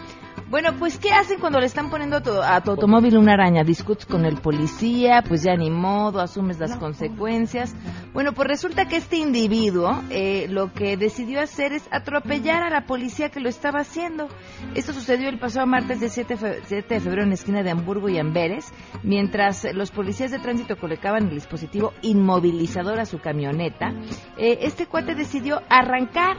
Bueno, 0.50 0.72
pues, 0.80 0.98
¿qué 0.98 1.12
hacen 1.12 1.40
cuando 1.40 1.60
le 1.60 1.68
están 1.68 1.92
poniendo 1.92 2.18
a 2.18 2.22
tu, 2.24 2.32
a 2.42 2.60
tu 2.62 2.72
automóvil 2.72 3.18
una 3.20 3.34
araña? 3.34 3.64
Discutes 3.64 4.08
con 4.08 4.26
el 4.26 4.38
policía, 4.38 5.22
pues 5.28 5.44
ya 5.44 5.54
ni 5.56 5.70
modo, 5.70 6.20
asumes 6.22 6.58
las 6.60 6.76
consecuencias. 6.76 7.76
Bueno, 8.14 8.34
pues 8.34 8.48
resulta 8.48 8.88
que 8.88 8.96
este 8.98 9.18
individuo 9.18 10.02
eh, 10.10 10.48
lo 10.50 10.74
que 10.74 10.98
decidió 10.98 11.40
hacer 11.40 11.74
es 11.74 11.88
atropellar 11.92 12.64
a 12.64 12.72
la 12.72 12.88
policía 12.88 13.30
que 13.30 13.40
lo 13.42 13.48
estaba 13.48 13.82
haciendo. 13.82 14.28
Esto 14.74 14.92
sucedió 14.92 15.30
el 15.30 15.38
pasado 15.38 15.68
martes 15.68 16.00
de 16.00 16.10
7, 16.10 16.36
fe- 16.36 16.62
7 16.66 16.96
de 16.96 17.00
febrero 17.00 17.22
en 17.24 17.30
la 17.30 17.36
esquina 17.36 17.62
de 17.62 17.70
Hamburgo 17.70 18.10
y 18.10 18.18
Amberes, 18.18 18.74
mientras 19.04 19.68
los 19.76 19.92
policías 19.92 20.32
de 20.32 20.40
tránsito 20.40 20.78
colocaban 20.78 21.26
el 21.28 21.36
dispositivo 21.36 21.94
inmovilizador 22.02 23.00
a 23.00 23.06
su 23.06 23.20
camioneta. 23.20 23.94
eh, 24.40 24.58
este 24.64 24.88
cuate 24.88 25.14
decidió 25.14 25.62
arrancar 25.70 26.38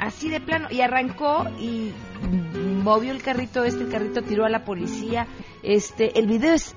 así 0.00 0.28
de 0.28 0.40
plano. 0.40 0.68
Y 0.70 0.80
arrancó 0.80 1.46
y 1.58 1.92
movió 2.82 3.12
el 3.12 3.22
carrito 3.22 3.64
este 3.64 3.84
el 3.84 3.90
carrito 3.90 4.22
tiró 4.22 4.44
a 4.44 4.48
la 4.50 4.64
policía. 4.64 5.26
Este 5.62 6.18
el 6.18 6.26
video 6.26 6.54
es 6.54 6.74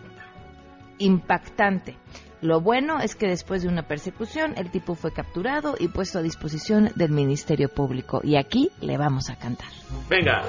impactante. 0.98 1.98
Lo 2.42 2.62
bueno 2.62 3.00
es 3.00 3.16
que 3.16 3.28
después 3.28 3.64
de 3.64 3.68
una 3.68 3.88
persecución 3.88 4.54
el 4.58 4.70
tipo 4.70 4.94
fue 4.94 5.12
capturado 5.12 5.76
y 5.80 5.88
puesto 5.88 6.20
a 6.20 6.22
disposición 6.22 6.92
del 6.96 7.12
ministerio 7.12 7.70
público. 7.70 8.22
Y 8.24 8.36
aquí 8.38 8.70
le 8.80 8.98
vamos 8.98 9.30
a 9.30 9.36
cantar. 9.36 9.70
Venga. 10.08 10.44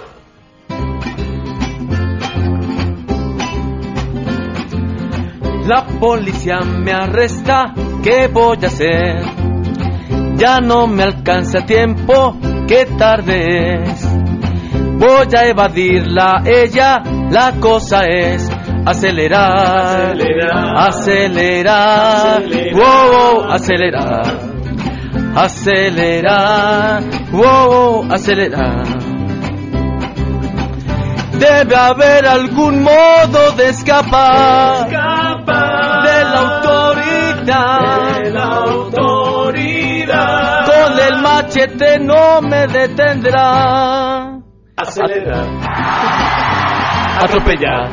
La 5.66 5.84
policía 6.00 6.60
me 6.60 6.92
arresta, 6.92 7.74
¿qué 8.02 8.28
voy 8.28 8.56
a 8.62 8.66
hacer? 8.68 9.22
Ya 10.36 10.60
no 10.60 10.86
me 10.86 11.02
alcanza 11.02 11.66
tiempo, 11.66 12.38
qué 12.68 12.86
tarde 12.98 13.82
es. 13.82 14.06
Voy 14.98 15.26
a 15.36 15.46
evadirla, 15.46 16.42
ella, 16.44 17.02
la 17.30 17.52
cosa 17.60 18.04
es 18.06 18.48
acelerar, 18.84 20.12
Acelerar. 20.12 20.76
acelerar, 20.88 22.42
Acelerar. 22.42 22.74
wow, 22.74 23.10
wow, 23.12 23.52
acelerar, 23.52 24.22
acelerar, 25.36 27.02
wow, 27.32 28.12
acelerar. 28.12 28.82
Debe 31.38 31.76
haber 31.76 32.26
algún 32.26 32.82
modo 32.82 33.52
de 33.56 33.68
escapar 33.68 34.88
de 34.88 34.96
autoridad. 34.96 36.02
De 36.02 36.24
la 36.24 36.38
autoridad. 36.40 37.97
Machete 41.58 41.98
no 41.98 42.40
me 42.42 42.66
detendrá. 42.66 44.40
Acelera. 44.76 45.42
Atropellar. 47.20 47.90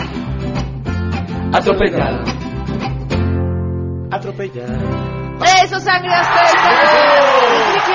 Atropellar. 1.52 2.24
Atropellar. 4.12 5.16
eso 5.64 5.80
sangre 5.80 6.14
azteca 6.14 6.70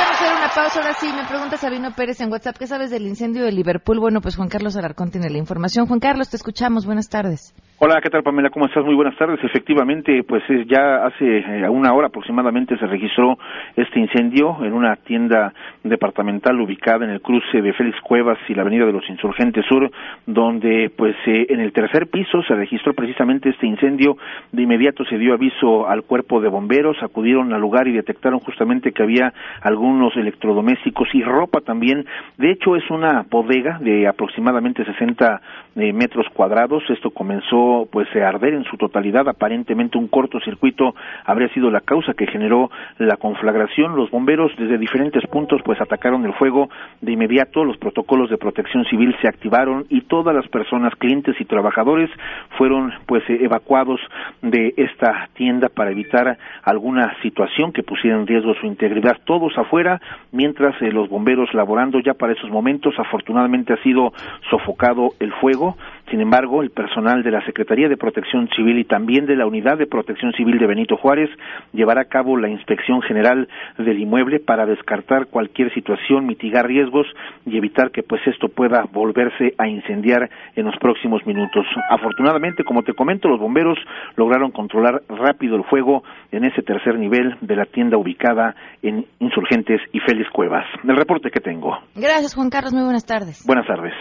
a 0.00 0.10
hacer 0.10 0.32
una 0.36 0.50
pausa 0.54 0.80
ahora 0.80 0.94
sí 0.94 1.06
me 1.14 1.24
pregunta 1.26 1.56
Sabino 1.56 1.94
Pérez 1.94 2.20
en 2.20 2.30
WhatsApp 2.30 2.56
¿qué 2.58 2.66
sabes 2.66 2.90
del 2.90 3.06
incendio 3.06 3.44
de 3.44 3.52
Liverpool? 3.52 3.98
bueno 4.00 4.20
pues 4.20 4.36
Juan 4.36 4.48
Carlos 4.48 4.76
Alarcón 4.76 5.10
tiene 5.10 5.30
la 5.30 5.38
información 5.38 5.86
Juan 5.86 6.00
Carlos 6.00 6.28
te 6.28 6.36
escuchamos 6.36 6.84
buenas 6.84 7.08
tardes 7.08 7.54
Hola, 7.82 7.98
¿qué 8.02 8.10
tal 8.10 8.22
Pamela? 8.22 8.50
¿Cómo 8.50 8.66
estás? 8.66 8.84
Muy 8.84 8.94
buenas 8.94 9.16
tardes. 9.16 9.42
Efectivamente, 9.42 10.22
pues 10.24 10.42
eh, 10.50 10.66
ya 10.68 11.02
hace 11.06 11.38
eh, 11.38 11.66
una 11.70 11.94
hora 11.94 12.08
aproximadamente 12.08 12.76
se 12.76 12.84
registró 12.84 13.38
este 13.74 13.98
incendio 13.98 14.58
en 14.62 14.74
una 14.74 14.96
tienda 14.96 15.54
departamental 15.82 16.60
ubicada 16.60 17.06
en 17.06 17.12
el 17.12 17.22
cruce 17.22 17.62
de 17.62 17.72
Félix 17.72 17.98
Cuevas 18.02 18.36
y 18.50 18.54
la 18.54 18.60
Avenida 18.60 18.84
de 18.84 18.92
los 18.92 19.08
Insurgentes 19.08 19.64
Sur, 19.64 19.90
donde 20.26 20.92
pues 20.94 21.16
eh, 21.24 21.46
en 21.48 21.60
el 21.60 21.72
tercer 21.72 22.08
piso 22.08 22.42
se 22.42 22.54
registró 22.54 22.92
precisamente 22.92 23.48
este 23.48 23.66
incendio. 23.66 24.18
De 24.52 24.60
inmediato 24.60 25.02
se 25.06 25.16
dio 25.16 25.32
aviso 25.32 25.88
al 25.88 26.02
cuerpo 26.02 26.42
de 26.42 26.50
bomberos, 26.50 27.02
acudieron 27.02 27.50
al 27.54 27.62
lugar 27.62 27.88
y 27.88 27.92
detectaron 27.92 28.40
justamente 28.40 28.92
que 28.92 29.02
había 29.02 29.32
algunos 29.62 30.14
electrodomésticos 30.18 31.08
y 31.14 31.22
ropa 31.22 31.62
también. 31.62 32.04
De 32.36 32.50
hecho, 32.50 32.76
es 32.76 32.84
una 32.90 33.24
bodega 33.30 33.78
de 33.78 34.06
aproximadamente 34.06 34.84
60 34.84 35.40
metros 35.76 36.26
cuadrados. 36.34 36.82
Esto 36.90 37.08
comenzó 37.10 37.69
pues 37.90 38.08
a 38.16 38.28
arder 38.28 38.54
en 38.54 38.64
su 38.64 38.76
totalidad. 38.76 39.28
Aparentemente 39.28 39.98
un 39.98 40.08
cortocircuito 40.08 40.94
habría 41.24 41.48
sido 41.54 41.70
la 41.70 41.80
causa 41.80 42.14
que 42.14 42.26
generó 42.26 42.70
la 42.98 43.16
conflagración. 43.16 43.96
Los 43.96 44.10
bomberos 44.10 44.52
desde 44.58 44.78
diferentes 44.78 45.26
puntos 45.26 45.60
pues 45.64 45.80
atacaron 45.80 46.24
el 46.24 46.34
fuego 46.34 46.68
de 47.00 47.12
inmediato. 47.12 47.64
Los 47.64 47.76
protocolos 47.78 48.30
de 48.30 48.38
protección 48.38 48.84
civil 48.86 49.14
se 49.20 49.28
activaron 49.28 49.86
y 49.88 50.02
todas 50.02 50.34
las 50.34 50.48
personas, 50.48 50.94
clientes 50.96 51.36
y 51.40 51.44
trabajadores 51.44 52.10
fueron 52.58 52.92
pues 53.06 53.22
evacuados 53.28 54.00
de 54.42 54.74
esta 54.76 55.28
tienda 55.34 55.68
para 55.68 55.90
evitar 55.90 56.38
alguna 56.62 57.14
situación 57.22 57.72
que 57.72 57.82
pusiera 57.82 58.16
en 58.16 58.26
riesgo 58.26 58.54
su 58.54 58.66
integridad. 58.66 59.16
Todos 59.24 59.56
afuera, 59.56 60.00
mientras 60.32 60.80
eh, 60.82 60.92
los 60.92 61.08
bomberos 61.08 61.52
laborando 61.54 62.00
ya 62.00 62.14
para 62.14 62.32
esos 62.32 62.50
momentos, 62.50 62.94
afortunadamente 62.98 63.72
ha 63.72 63.82
sido 63.82 64.12
sofocado 64.50 65.10
el 65.20 65.32
fuego. 65.34 65.76
Sin 66.10 66.20
embargo, 66.20 66.60
el 66.62 66.70
personal 66.70 67.22
de 67.22 67.30
la 67.30 67.44
Secretaría 67.46 67.88
de 67.88 67.96
Protección 67.96 68.48
Civil 68.56 68.78
y 68.78 68.84
también 68.84 69.26
de 69.26 69.36
la 69.36 69.46
Unidad 69.46 69.78
de 69.78 69.86
Protección 69.86 70.32
Civil 70.32 70.58
de 70.58 70.66
Benito 70.66 70.96
Juárez 70.96 71.30
llevará 71.72 72.00
a 72.02 72.06
cabo 72.06 72.36
la 72.36 72.48
inspección 72.48 73.00
general 73.02 73.48
del 73.78 74.00
inmueble 74.00 74.40
para 74.40 74.66
descartar 74.66 75.26
cualquier 75.26 75.72
situación, 75.72 76.26
mitigar 76.26 76.66
riesgos 76.66 77.06
y 77.46 77.56
evitar 77.56 77.92
que 77.92 78.02
pues 78.02 78.20
esto 78.26 78.48
pueda 78.48 78.86
volverse 78.92 79.54
a 79.56 79.68
incendiar 79.68 80.28
en 80.56 80.66
los 80.66 80.76
próximos 80.80 81.24
minutos. 81.26 81.64
Afortunadamente, 81.88 82.64
como 82.64 82.82
te 82.82 82.92
comento, 82.92 83.28
los 83.28 83.38
bomberos 83.38 83.78
lograron 84.16 84.50
controlar 84.50 85.02
rápido 85.08 85.54
el 85.54 85.64
fuego 85.64 86.02
en 86.32 86.44
ese 86.44 86.62
tercer 86.62 86.98
nivel 86.98 87.36
de 87.40 87.54
la 87.54 87.66
tienda 87.66 87.96
ubicada 87.96 88.56
en 88.82 89.06
Insurgentes 89.20 89.80
y 89.92 90.00
Félix 90.00 90.28
Cuevas. 90.30 90.64
El 90.82 90.96
reporte 90.96 91.30
que 91.30 91.40
tengo. 91.40 91.78
Gracias, 91.94 92.34
Juan 92.34 92.50
Carlos. 92.50 92.72
Muy 92.72 92.82
buenas 92.82 93.06
tardes. 93.06 93.44
Buenas 93.46 93.66
tardes. 93.68 93.94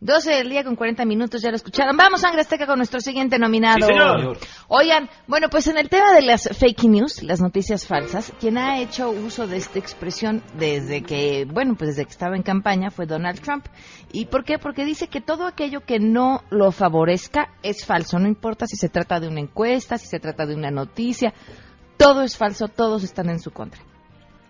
12 0.00 0.30
del 0.30 0.50
día 0.50 0.62
con 0.62 0.76
40 0.76 1.06
minutos, 1.06 1.40
ya 1.40 1.48
lo 1.48 1.56
escucharon. 1.56 1.96
Vamos, 1.96 2.20
Sangre 2.20 2.42
Azteca, 2.42 2.66
con 2.66 2.76
nuestro 2.76 3.00
siguiente 3.00 3.38
nominado. 3.38 3.86
Sí, 3.86 3.86
señor. 3.86 4.38
Oigan, 4.68 5.08
bueno, 5.26 5.48
pues 5.48 5.68
en 5.68 5.78
el 5.78 5.88
tema 5.88 6.12
de 6.12 6.20
las 6.20 6.50
fake 6.52 6.84
news, 6.84 7.22
las 7.22 7.40
noticias 7.40 7.86
falsas, 7.86 8.30
quien 8.38 8.58
ha 8.58 8.78
hecho 8.78 9.08
uso 9.08 9.46
de 9.46 9.56
esta 9.56 9.78
expresión 9.78 10.42
desde 10.58 11.02
que, 11.02 11.46
bueno, 11.50 11.76
pues 11.76 11.90
desde 11.90 12.04
que 12.04 12.10
estaba 12.10 12.36
en 12.36 12.42
campaña 12.42 12.90
fue 12.90 13.06
Donald 13.06 13.40
Trump. 13.40 13.64
¿Y 14.12 14.26
por 14.26 14.44
qué? 14.44 14.58
Porque 14.58 14.84
dice 14.84 15.08
que 15.08 15.22
todo 15.22 15.46
aquello 15.46 15.80
que 15.80 15.98
no 15.98 16.42
lo 16.50 16.72
favorezca 16.72 17.54
es 17.62 17.86
falso. 17.86 18.18
No 18.18 18.28
importa 18.28 18.66
si 18.66 18.76
se 18.76 18.90
trata 18.90 19.18
de 19.18 19.28
una 19.28 19.40
encuesta, 19.40 19.96
si 19.96 20.08
se 20.08 20.20
trata 20.20 20.44
de 20.44 20.54
una 20.54 20.70
noticia, 20.70 21.32
todo 21.96 22.20
es 22.20 22.36
falso, 22.36 22.68
todos 22.68 23.02
están 23.02 23.30
en 23.30 23.40
su 23.40 23.50
contra. 23.50 23.80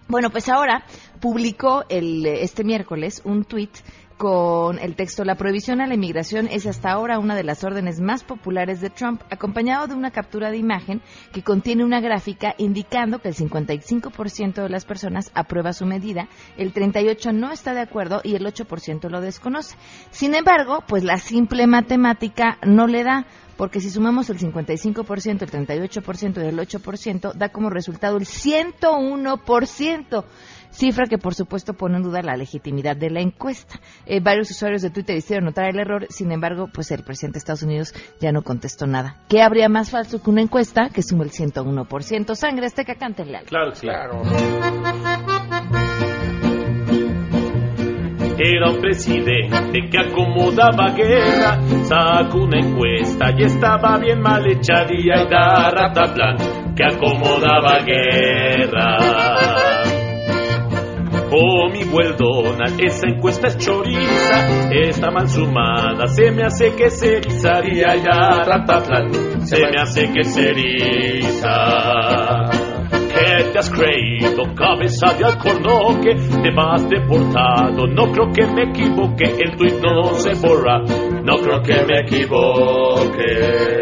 Bueno, 0.09 0.30
pues 0.30 0.48
ahora 0.48 0.85
publicó 1.20 1.85
el, 1.88 2.24
este 2.26 2.62
miércoles 2.62 3.22
un 3.24 3.44
tuit 3.44 3.70
con 4.16 4.79
el 4.79 4.96
texto 4.96 5.24
La 5.24 5.35
prohibición 5.35 5.81
a 5.81 5.87
la 5.87 5.94
inmigración 5.94 6.48
es 6.50 6.66
hasta 6.66 6.90
ahora 6.90 7.18
una 7.18 7.35
de 7.35 7.44
las 7.44 7.64
órdenes 7.64 8.00
más 8.00 8.24
populares 8.24 8.81
de 8.81 8.90
Trump, 8.90 9.22
acompañado 9.31 9.87
de 9.87 9.94
una 9.94 10.11
captura 10.11 10.50
de 10.50 10.57
imagen 10.57 11.02
que 11.33 11.42
contiene 11.42 11.85
una 11.85 12.00
gráfica 12.00 12.55
indicando 12.59 13.18
que 13.18 13.29
el 13.29 13.35
55% 13.35 14.62
de 14.62 14.68
las 14.68 14.85
personas 14.85 15.31
aprueba 15.35 15.72
su 15.72 15.87
medida, 15.87 16.29
el 16.57 16.72
38% 16.72 17.33
no 17.33 17.52
está 17.52 17.74
de 17.74 17.81
acuerdo 17.81 18.20
y 18.24 18.35
el 18.35 18.46
8% 18.46 19.09
lo 19.11 19.20
desconoce. 19.20 19.76
Sin 20.11 20.35
embargo, 20.35 20.83
pues 20.87 21.05
la 21.05 21.18
simple 21.18 21.66
matemática 21.66 22.59
no 22.62 22.87
le 22.87 23.05
da 23.05 23.26
porque 23.57 23.81
si 23.81 23.90
sumamos 23.90 24.29
el 24.31 24.38
55%, 24.38 25.42
el 25.42 25.50
38% 25.50 26.44
y 26.44 26.46
el 26.46 26.59
8%, 26.59 27.33
da 27.35 27.48
como 27.48 27.70
resultado 27.70 28.18
el 28.18 28.26
101%, 28.26 30.24
cifra 30.76 31.06
que 31.06 31.18
por 31.18 31.34
supuesto 31.34 31.74
pone 31.74 31.96
en 31.96 32.02
duda 32.02 32.22
la 32.22 32.36
legitimidad 32.36 32.96
de 32.96 33.10
la 33.10 33.20
encuesta. 33.20 33.80
Eh, 34.04 34.20
varios 34.20 34.50
usuarios 34.50 34.82
de 34.82 34.90
Twitter 34.90 35.16
hicieron 35.16 35.46
notar 35.46 35.68
el 35.68 35.78
error, 35.78 36.06
sin 36.10 36.30
embargo, 36.32 36.68
pues 36.72 36.90
el 36.90 37.02
presidente 37.02 37.36
de 37.36 37.38
Estados 37.38 37.62
Unidos 37.62 37.94
ya 38.20 38.32
no 38.32 38.42
contestó 38.42 38.86
nada. 38.86 39.16
¿Qué 39.28 39.42
habría 39.42 39.68
más 39.68 39.90
falso 39.90 40.22
que 40.22 40.30
una 40.30 40.42
encuesta 40.42 40.90
que 40.90 41.02
suma 41.02 41.24
el 41.24 41.30
101%? 41.30 42.34
Sangre, 42.34 42.66
este 42.66 42.84
que 42.84 42.96
cántenle 42.96 43.38
algo. 43.38 43.48
Claro, 43.48 43.72
claro. 43.80 44.22
Era 48.38 48.70
un 48.70 48.80
presidente 48.80 49.88
que 49.90 49.98
acomodaba 49.98 50.90
guerra, 50.94 51.58
sacó 51.84 52.42
una 52.42 52.60
encuesta 52.60 53.30
y 53.34 53.44
estaba 53.44 53.96
bien 53.98 54.20
mal 54.20 54.46
hecha 54.46 54.84
día 54.84 55.22
y 55.22 55.30
da 55.30 55.70
rataplan 55.70 56.36
que 56.74 56.84
acomodaba 56.84 57.78
guerra. 57.78 58.98
Oh, 61.28 61.68
mi 61.68 61.82
buen 61.82 62.16
Donald, 62.16 62.80
esa 62.80 63.08
encuesta 63.08 63.48
es 63.48 63.58
choriza, 63.58 64.70
está 64.70 65.10
mal 65.10 65.28
sumada, 65.28 66.06
se 66.06 66.30
me 66.30 66.44
hace 66.44 66.76
que 66.76 66.88
se 66.88 67.16
erizaría 67.16 67.96
ya, 67.96 68.44
rataplan, 68.44 69.44
se 69.44 69.58
me 69.58 69.76
hace 69.76 70.12
que 70.12 70.22
se 70.22 70.50
eriza. 70.50 71.50
¿Qué 72.90 73.44
te 73.52 73.58
has 73.58 73.70
creído, 73.70 74.54
cabeza 74.54 75.14
de 75.18 75.24
alcornoque? 75.24 76.14
Te 76.14 76.50
vas 76.54 76.88
deportado, 76.88 77.88
no 77.88 78.12
creo 78.12 78.30
que 78.32 78.46
me 78.46 78.62
equivoque, 78.70 79.24
el 79.24 79.56
tuit 79.56 79.82
no 79.82 80.14
se 80.14 80.34
borra, 80.34 80.78
no 80.78 81.38
creo 81.38 81.60
que 81.60 81.84
me 81.86 82.00
equivoque. 82.02 83.80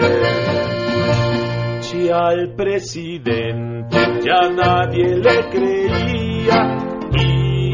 Si 1.81 2.09
al 2.09 2.55
presidente 2.57 3.99
ya 4.23 4.49
nadie 4.49 5.17
le 5.17 5.49
creía 5.51 6.94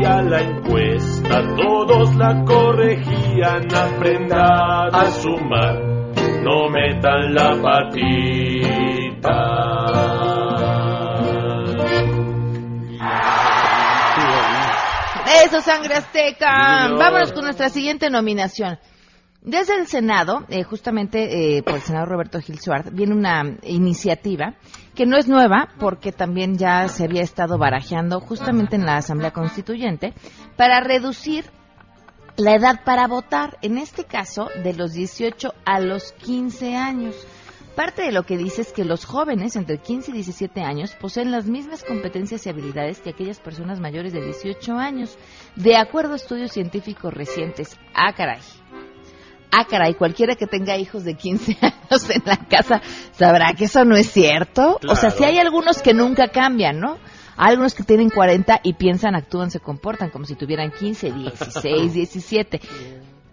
y 0.00 0.04
a 0.04 0.22
la 0.22 0.40
encuesta 0.40 1.42
todos 1.56 2.14
la 2.16 2.44
corregían, 2.44 3.74
aprenda 3.74 4.86
a 4.86 5.10
sumar, 5.10 5.82
no 6.42 6.68
metan 6.70 7.34
la 7.34 7.60
patita. 7.60 9.00
Eso, 15.44 15.60
Sangre 15.60 15.94
Azteca. 15.94 16.88
Vámonos 16.98 17.32
con 17.32 17.44
nuestra 17.44 17.68
siguiente 17.68 18.10
nominación. 18.10 18.78
Desde 19.42 19.76
el 19.76 19.86
Senado, 19.86 20.44
eh, 20.48 20.64
justamente 20.64 21.56
eh, 21.56 21.62
por 21.62 21.76
el 21.76 21.80
senador 21.80 22.10
Roberto 22.10 22.40
Gil 22.40 22.58
Suárez, 22.58 22.92
viene 22.92 23.14
una 23.14 23.56
iniciativa 23.62 24.54
que 25.00 25.06
no 25.06 25.16
es 25.16 25.28
nueva 25.28 25.70
porque 25.78 26.12
también 26.12 26.58
ya 26.58 26.86
se 26.88 27.04
había 27.04 27.22
estado 27.22 27.56
barajeando 27.56 28.20
justamente 28.20 28.76
en 28.76 28.84
la 28.84 28.98
Asamblea 28.98 29.30
Constituyente 29.30 30.12
para 30.58 30.80
reducir 30.80 31.46
la 32.36 32.54
edad 32.54 32.84
para 32.84 33.06
votar, 33.06 33.56
en 33.62 33.78
este 33.78 34.04
caso 34.04 34.50
de 34.62 34.74
los 34.74 34.92
18 34.92 35.54
a 35.64 35.80
los 35.80 36.12
15 36.12 36.76
años. 36.76 37.14
Parte 37.74 38.02
de 38.02 38.12
lo 38.12 38.24
que 38.24 38.36
dice 38.36 38.60
es 38.60 38.74
que 38.74 38.84
los 38.84 39.06
jóvenes 39.06 39.56
entre 39.56 39.78
15 39.78 40.10
y 40.10 40.14
17 40.16 40.60
años 40.60 40.94
poseen 41.00 41.30
las 41.30 41.46
mismas 41.46 41.82
competencias 41.82 42.44
y 42.44 42.50
habilidades 42.50 43.00
que 43.00 43.08
aquellas 43.08 43.40
personas 43.40 43.80
mayores 43.80 44.12
de 44.12 44.22
18 44.22 44.74
años, 44.74 45.16
de 45.56 45.78
acuerdo 45.78 46.12
a 46.12 46.16
estudios 46.16 46.52
científicos 46.52 47.14
recientes. 47.14 47.78
Ah, 47.94 48.12
caray. 48.14 48.40
Ah, 49.52 49.64
caray, 49.68 49.94
cualquiera 49.94 50.36
que 50.36 50.46
tenga 50.46 50.76
hijos 50.76 51.04
de 51.04 51.14
15 51.14 51.56
años 51.60 52.10
en 52.10 52.22
la 52.24 52.36
casa 52.36 52.80
sabrá 53.12 53.52
que 53.54 53.64
eso 53.64 53.84
no 53.84 53.96
es 53.96 54.10
cierto. 54.10 54.78
O 54.88 54.94
sea, 54.96 55.10
Claro. 55.10 55.16
si 55.16 55.24
hay 55.24 55.38
algunos 55.38 55.82
que 55.82 55.92
nunca 55.94 56.28
cambian, 56.28 56.78
¿no? 56.80 56.98
Algunos 57.36 57.74
que 57.74 57.82
tienen 57.82 58.10
40 58.10 58.60
y 58.62 58.74
piensan, 58.74 59.14
actúan, 59.14 59.50
se 59.50 59.60
comportan 59.60 60.10
como 60.10 60.24
si 60.26 60.34
tuvieran 60.34 60.70
15, 60.72 61.10
16, 61.12 61.94
17. 61.94 62.60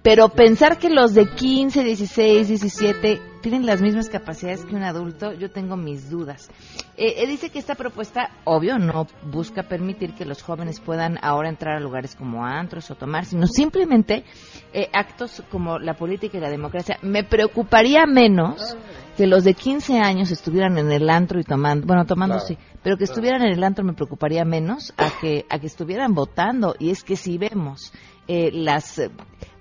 Pero 0.01 0.29
pensar 0.29 0.77
que 0.77 0.89
los 0.89 1.13
de 1.13 1.27
15, 1.27 1.83
16, 1.83 2.47
17 2.47 3.21
tienen 3.49 3.65
las 3.65 3.81
mismas 3.81 4.09
capacidades 4.09 4.65
que 4.65 4.75
un 4.75 4.83
adulto, 4.83 5.31
yo 5.31 5.49
tengo 5.49 5.77
mis 5.77 6.09
dudas. 6.09 6.49
Eh, 6.97 7.23
eh, 7.23 7.27
dice 7.27 7.49
que 7.49 7.59
esta 7.59 7.75
propuesta, 7.75 8.29
obvio, 8.43 8.77
no 8.77 9.07
busca 9.23 9.63
permitir 9.63 10.13
que 10.15 10.25
los 10.25 10.41
jóvenes 10.43 10.81
puedan 10.81 11.17
ahora 11.21 11.47
entrar 11.47 11.77
a 11.77 11.79
lugares 11.79 12.13
como 12.13 12.45
antros 12.45 12.91
o 12.91 12.95
tomar, 12.95 13.23
sino 13.23 13.47
simplemente 13.47 14.25
eh, 14.73 14.89
actos 14.91 15.41
como 15.49 15.79
la 15.79 15.93
política 15.93 16.37
y 16.37 16.41
la 16.41 16.49
democracia. 16.49 16.99
Me 17.03 17.23
preocuparía 17.23 18.05
menos 18.05 18.75
que 19.15 19.27
los 19.27 19.45
de 19.45 19.53
15 19.53 19.97
años 19.97 20.29
estuvieran 20.29 20.77
en 20.77 20.91
el 20.91 21.09
antro 21.09 21.39
y 21.39 21.43
tomando, 21.43 21.87
bueno, 21.87 22.05
tomando 22.05 22.35
Claro, 22.35 22.47
sí, 22.47 22.57
pero 22.83 22.97
que 22.97 23.05
estuvieran 23.05 23.43
en 23.43 23.53
el 23.53 23.63
antro 23.63 23.85
me 23.85 23.93
preocuparía 23.93 24.43
menos 24.43 24.93
a 24.97 25.09
que, 25.21 25.45
a 25.49 25.57
que 25.57 25.67
estuvieran 25.67 26.13
votando. 26.13 26.75
Y 26.79 26.89
es 26.89 27.01
que 27.05 27.15
si 27.15 27.37
vemos 27.37 27.93
eh, 28.27 28.51
las 28.51 28.99
eh, 28.99 29.09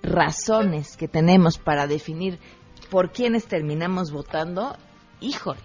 razones 0.03 0.97
que 0.97 1.07
tenemos 1.07 1.57
para 1.57 1.87
definir 1.87 2.37
por 2.87 3.11
quienes 3.11 3.45
terminamos 3.45 4.11
votando, 4.11 4.75
híjole, 5.19 5.61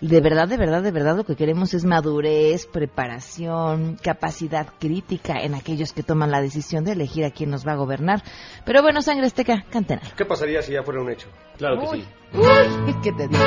de 0.00 0.22
verdad, 0.22 0.48
de 0.48 0.56
verdad, 0.56 0.82
de 0.82 0.92
verdad 0.92 1.14
lo 1.14 1.24
que 1.24 1.36
queremos 1.36 1.74
es 1.74 1.84
madurez, 1.84 2.66
preparación, 2.66 3.96
capacidad 4.02 4.66
crítica 4.78 5.42
en 5.42 5.54
aquellos 5.54 5.92
que 5.92 6.02
toman 6.02 6.30
la 6.30 6.40
decisión 6.40 6.84
de 6.84 6.92
elegir 6.92 7.24
a 7.26 7.30
quién 7.30 7.50
nos 7.50 7.66
va 7.66 7.72
a 7.72 7.76
gobernar. 7.76 8.22
Pero 8.64 8.80
bueno, 8.80 9.02
sangre 9.02 9.26
azteca, 9.26 9.64
canten. 9.70 10.00
¿Qué 10.16 10.24
pasaría 10.24 10.62
si 10.62 10.72
ya 10.72 10.82
fuera 10.82 11.02
un 11.02 11.10
hecho? 11.10 11.28
Claro 11.58 11.80
que 11.80 11.98
sí. 11.98 12.04
Uy, 12.32 12.94
¿qué 13.02 13.12
te 13.12 13.28
digo? 13.28 13.44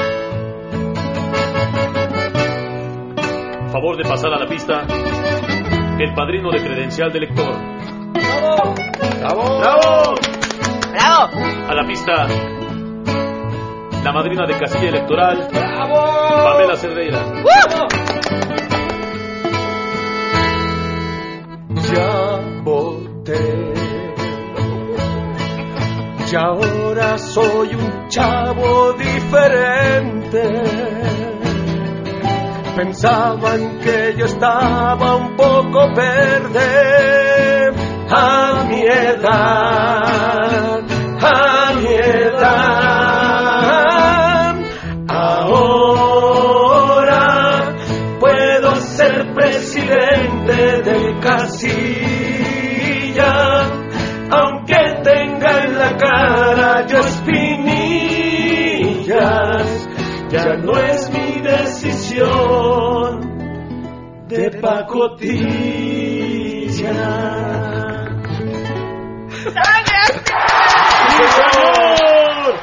Favor 3.72 3.98
de 3.98 4.04
pasar 4.04 4.32
a 4.34 4.40
la 4.40 4.48
pista. 4.48 4.86
El 6.00 6.14
padrino 6.14 6.52
de 6.52 6.64
credencial 6.64 7.12
de 7.12 7.20
lector. 7.20 7.56
¡Bravo! 8.14 8.76
¡Bravo! 9.60 10.16
¡Bravo! 10.92 11.30
A 11.68 11.74
la 11.74 11.88
pista. 11.88 12.63
La 14.04 14.12
madrina 14.12 14.46
de 14.46 14.58
casilla 14.58 14.90
electoral. 14.90 15.48
¡Bravo! 15.52 15.96
Pamela 16.44 16.76
Cerdeira. 16.76 17.20
Ya 21.94 22.40
voté. 22.64 23.74
Y 26.32 26.36
ahora 26.36 27.18
soy 27.18 27.76
un 27.76 28.08
chavo 28.10 28.94
diferente. 28.94 30.44
Pensaban 32.76 33.80
que 33.80 34.16
yo 34.18 34.26
estaba 34.26 35.16
un 35.16 35.36
poco 35.36 35.94
verde 35.96 37.72
a 38.10 38.66
mi 38.68 38.82
edad, 38.82 39.83
pacotilla. 65.04 66.94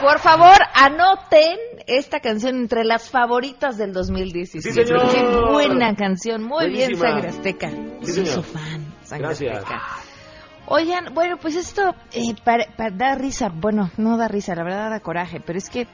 Por 0.00 0.18
favor, 0.18 0.56
anoten 0.74 1.58
esta 1.86 2.20
canción 2.20 2.56
entre 2.56 2.84
las 2.84 3.10
favoritas 3.10 3.76
del 3.76 3.92
2017. 3.92 4.62
Sí, 4.62 4.72
señor. 4.72 5.12
Qué 5.12 5.22
buena 5.50 5.94
canción. 5.94 6.42
Muy 6.42 6.70
bien. 6.70 6.96
Sangre 6.96 7.28
Azteca. 7.28 7.70
Sí, 8.02 8.12
Soy 8.12 8.26
su 8.26 8.42
fan, 8.42 8.94
Sangre 9.02 9.26
Gracias. 9.28 9.56
Azteca. 9.58 9.82
Oigan, 10.66 11.12
bueno, 11.14 11.36
pues 11.36 11.56
esto 11.56 11.94
eh, 12.12 12.34
para, 12.44 12.64
para 12.76 12.90
dar 12.90 13.20
risa, 13.20 13.48
bueno, 13.52 13.90
no 13.96 14.16
da 14.16 14.28
risa, 14.28 14.54
la 14.54 14.62
verdad 14.62 14.90
da 14.90 15.00
coraje, 15.00 15.40
pero 15.44 15.58
es 15.58 15.68
que 15.68 15.88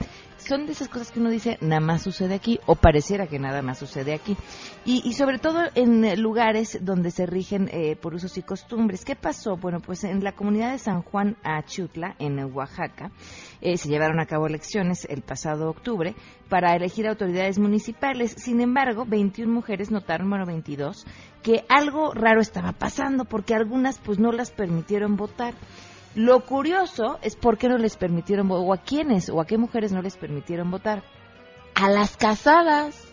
son 0.46 0.66
de 0.66 0.72
esas 0.72 0.88
cosas 0.88 1.10
que 1.10 1.20
uno 1.20 1.30
dice, 1.30 1.58
nada 1.60 1.80
más 1.80 2.02
sucede 2.02 2.34
aquí, 2.34 2.60
o 2.66 2.76
pareciera 2.76 3.26
que 3.26 3.38
nada 3.38 3.62
más 3.62 3.78
sucede 3.78 4.14
aquí. 4.14 4.36
Y, 4.84 5.02
y 5.04 5.14
sobre 5.14 5.38
todo 5.38 5.60
en 5.74 6.22
lugares 6.22 6.78
donde 6.82 7.10
se 7.10 7.26
rigen 7.26 7.68
eh, 7.72 7.96
por 7.96 8.14
usos 8.14 8.38
y 8.38 8.42
costumbres. 8.42 9.04
¿Qué 9.04 9.16
pasó? 9.16 9.56
Bueno, 9.56 9.80
pues 9.80 10.04
en 10.04 10.22
la 10.22 10.32
comunidad 10.32 10.72
de 10.72 10.78
San 10.78 11.02
Juan 11.02 11.36
Achutla, 11.42 12.14
en 12.18 12.38
Oaxaca, 12.54 13.10
eh, 13.60 13.76
se 13.76 13.88
llevaron 13.88 14.20
a 14.20 14.26
cabo 14.26 14.46
elecciones 14.46 15.06
el 15.10 15.22
pasado 15.22 15.68
octubre 15.68 16.14
para 16.48 16.76
elegir 16.76 17.08
autoridades 17.08 17.58
municipales. 17.58 18.34
Sin 18.38 18.60
embargo, 18.60 19.04
21 19.06 19.52
mujeres 19.52 19.90
notaron, 19.90 20.30
bueno, 20.30 20.46
22, 20.46 21.06
que 21.42 21.64
algo 21.68 22.12
raro 22.14 22.40
estaba 22.40 22.72
pasando 22.72 23.24
porque 23.24 23.54
algunas 23.54 23.98
pues 23.98 24.18
no 24.18 24.32
las 24.32 24.50
permitieron 24.50 25.16
votar. 25.16 25.54
Lo 26.16 26.40
curioso 26.40 27.18
es 27.20 27.36
por 27.36 27.58
qué 27.58 27.68
no 27.68 27.76
les 27.76 27.96
permitieron 27.96 28.48
vo- 28.48 28.64
o 28.66 28.72
a 28.72 28.78
quiénes 28.78 29.28
o 29.28 29.38
a 29.40 29.46
qué 29.46 29.58
mujeres 29.58 29.92
no 29.92 30.00
les 30.02 30.16
permitieron 30.16 30.70
votar. 30.70 31.02
A 31.74 31.90
las 31.90 32.16
casadas. 32.16 33.06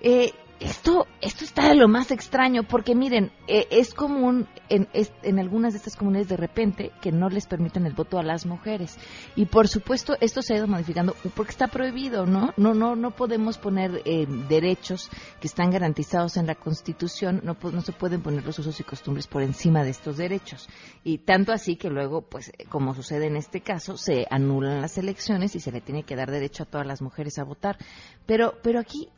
Eh, 0.00 0.32
esto, 0.60 1.06
esto 1.20 1.44
está 1.44 1.68
de 1.68 1.76
lo 1.76 1.88
más 1.88 2.10
extraño, 2.10 2.64
porque 2.64 2.94
miren, 2.94 3.30
eh, 3.46 3.66
es 3.70 3.94
común 3.94 4.48
en, 4.68 4.88
en 4.92 5.38
algunas 5.38 5.72
de 5.72 5.78
estas 5.78 5.96
comunidades 5.96 6.28
de 6.28 6.36
repente 6.36 6.92
que 7.00 7.12
no 7.12 7.28
les 7.28 7.46
permiten 7.46 7.86
el 7.86 7.94
voto 7.94 8.18
a 8.18 8.22
las 8.22 8.44
mujeres. 8.44 8.98
Y 9.36 9.46
por 9.46 9.68
supuesto, 9.68 10.16
esto 10.20 10.42
se 10.42 10.54
ha 10.54 10.56
ido 10.56 10.66
modificando 10.66 11.14
porque 11.34 11.52
está 11.52 11.68
prohibido, 11.68 12.26
¿no? 12.26 12.52
No, 12.56 12.74
no, 12.74 12.96
no 12.96 13.12
podemos 13.12 13.58
poner 13.58 14.02
eh, 14.04 14.26
derechos 14.48 15.10
que 15.40 15.46
están 15.46 15.70
garantizados 15.70 16.36
en 16.36 16.46
la 16.46 16.56
Constitución, 16.56 17.40
no, 17.44 17.56
no 17.62 17.80
se 17.80 17.92
pueden 17.92 18.22
poner 18.22 18.44
los 18.44 18.58
usos 18.58 18.80
y 18.80 18.84
costumbres 18.84 19.26
por 19.26 19.42
encima 19.42 19.84
de 19.84 19.90
estos 19.90 20.16
derechos. 20.16 20.68
Y 21.04 21.18
tanto 21.18 21.52
así 21.52 21.76
que 21.76 21.88
luego, 21.88 22.22
pues, 22.22 22.48
eh, 22.48 22.64
como 22.68 22.94
sucede 22.94 23.26
en 23.26 23.36
este 23.36 23.60
caso, 23.60 23.96
se 23.96 24.26
anulan 24.30 24.80
las 24.80 24.98
elecciones 24.98 25.54
y 25.54 25.60
se 25.60 25.72
le 25.72 25.80
tiene 25.80 26.02
que 26.02 26.16
dar 26.16 26.30
derecho 26.30 26.64
a 26.64 26.66
todas 26.66 26.86
las 26.86 27.00
mujeres 27.00 27.38
a 27.38 27.44
votar. 27.44 27.78
Pero, 28.26 28.54
pero 28.62 28.80
aquí 28.80 29.08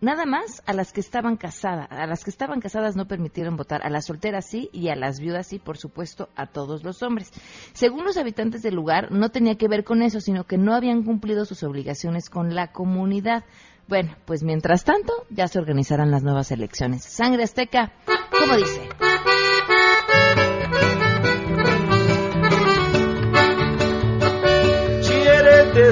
Nada 0.00 0.24
más 0.24 0.62
a 0.66 0.72
las 0.72 0.92
que 0.92 1.00
estaban 1.00 1.36
casadas. 1.36 1.86
A 1.90 2.06
las 2.06 2.24
que 2.24 2.30
estaban 2.30 2.60
casadas 2.60 2.96
no 2.96 3.06
permitieron 3.06 3.56
votar. 3.56 3.82
A 3.84 3.90
las 3.90 4.06
solteras 4.06 4.46
sí 4.46 4.70
y 4.72 4.88
a 4.88 4.96
las 4.96 5.20
viudas 5.20 5.46
sí, 5.46 5.58
por 5.58 5.76
supuesto, 5.76 6.28
a 6.36 6.46
todos 6.46 6.82
los 6.84 7.02
hombres. 7.02 7.30
Según 7.72 8.04
los 8.04 8.16
habitantes 8.16 8.62
del 8.62 8.74
lugar, 8.74 9.12
no 9.12 9.28
tenía 9.28 9.56
que 9.56 9.68
ver 9.68 9.84
con 9.84 10.02
eso, 10.02 10.20
sino 10.20 10.44
que 10.44 10.58
no 10.58 10.74
habían 10.74 11.02
cumplido 11.02 11.44
sus 11.44 11.62
obligaciones 11.62 12.30
con 12.30 12.54
la 12.54 12.72
comunidad. 12.72 13.44
Bueno, 13.88 14.16
pues 14.24 14.42
mientras 14.42 14.84
tanto, 14.84 15.12
ya 15.30 15.48
se 15.48 15.58
organizarán 15.58 16.10
las 16.10 16.22
nuevas 16.22 16.50
elecciones. 16.50 17.04
Sangre 17.04 17.42
Azteca, 17.42 17.92
¿cómo 18.30 18.56
dice? 18.56 18.88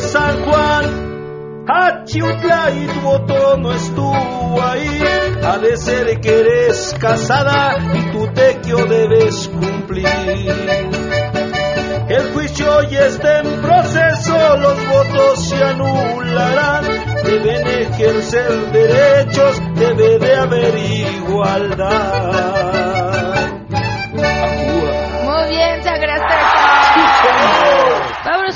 San 0.00 0.44
Juan, 0.44 0.97
Achiutla 1.70 2.70
y 2.70 2.86
tu 2.86 3.00
voto 3.00 3.58
no 3.58 3.72
estuvo 3.72 4.62
ahí. 4.62 5.02
Ha 5.44 5.58
de 5.58 6.18
que 6.18 6.40
eres 6.40 6.96
casada 6.98 7.76
y 7.94 8.10
tu 8.10 8.26
tequio 8.28 8.86
debes 8.86 9.48
cumplir. 9.48 10.08
El 12.08 12.32
juicio 12.32 12.82
ya 12.84 13.04
está 13.06 13.40
en 13.40 13.60
proceso, 13.60 14.56
los 14.56 14.88
votos 14.88 15.44
se 15.44 15.62
anularán. 15.62 16.84
Deben 17.22 17.66
ejercer 17.66 18.72
derechos, 18.72 19.60
debe 19.74 20.18
de 20.18 20.36
haber 20.36 20.78
igualdad. 20.78 21.98
Muy 25.22 25.48
bien, 25.50 25.84
Sangre 25.84 26.12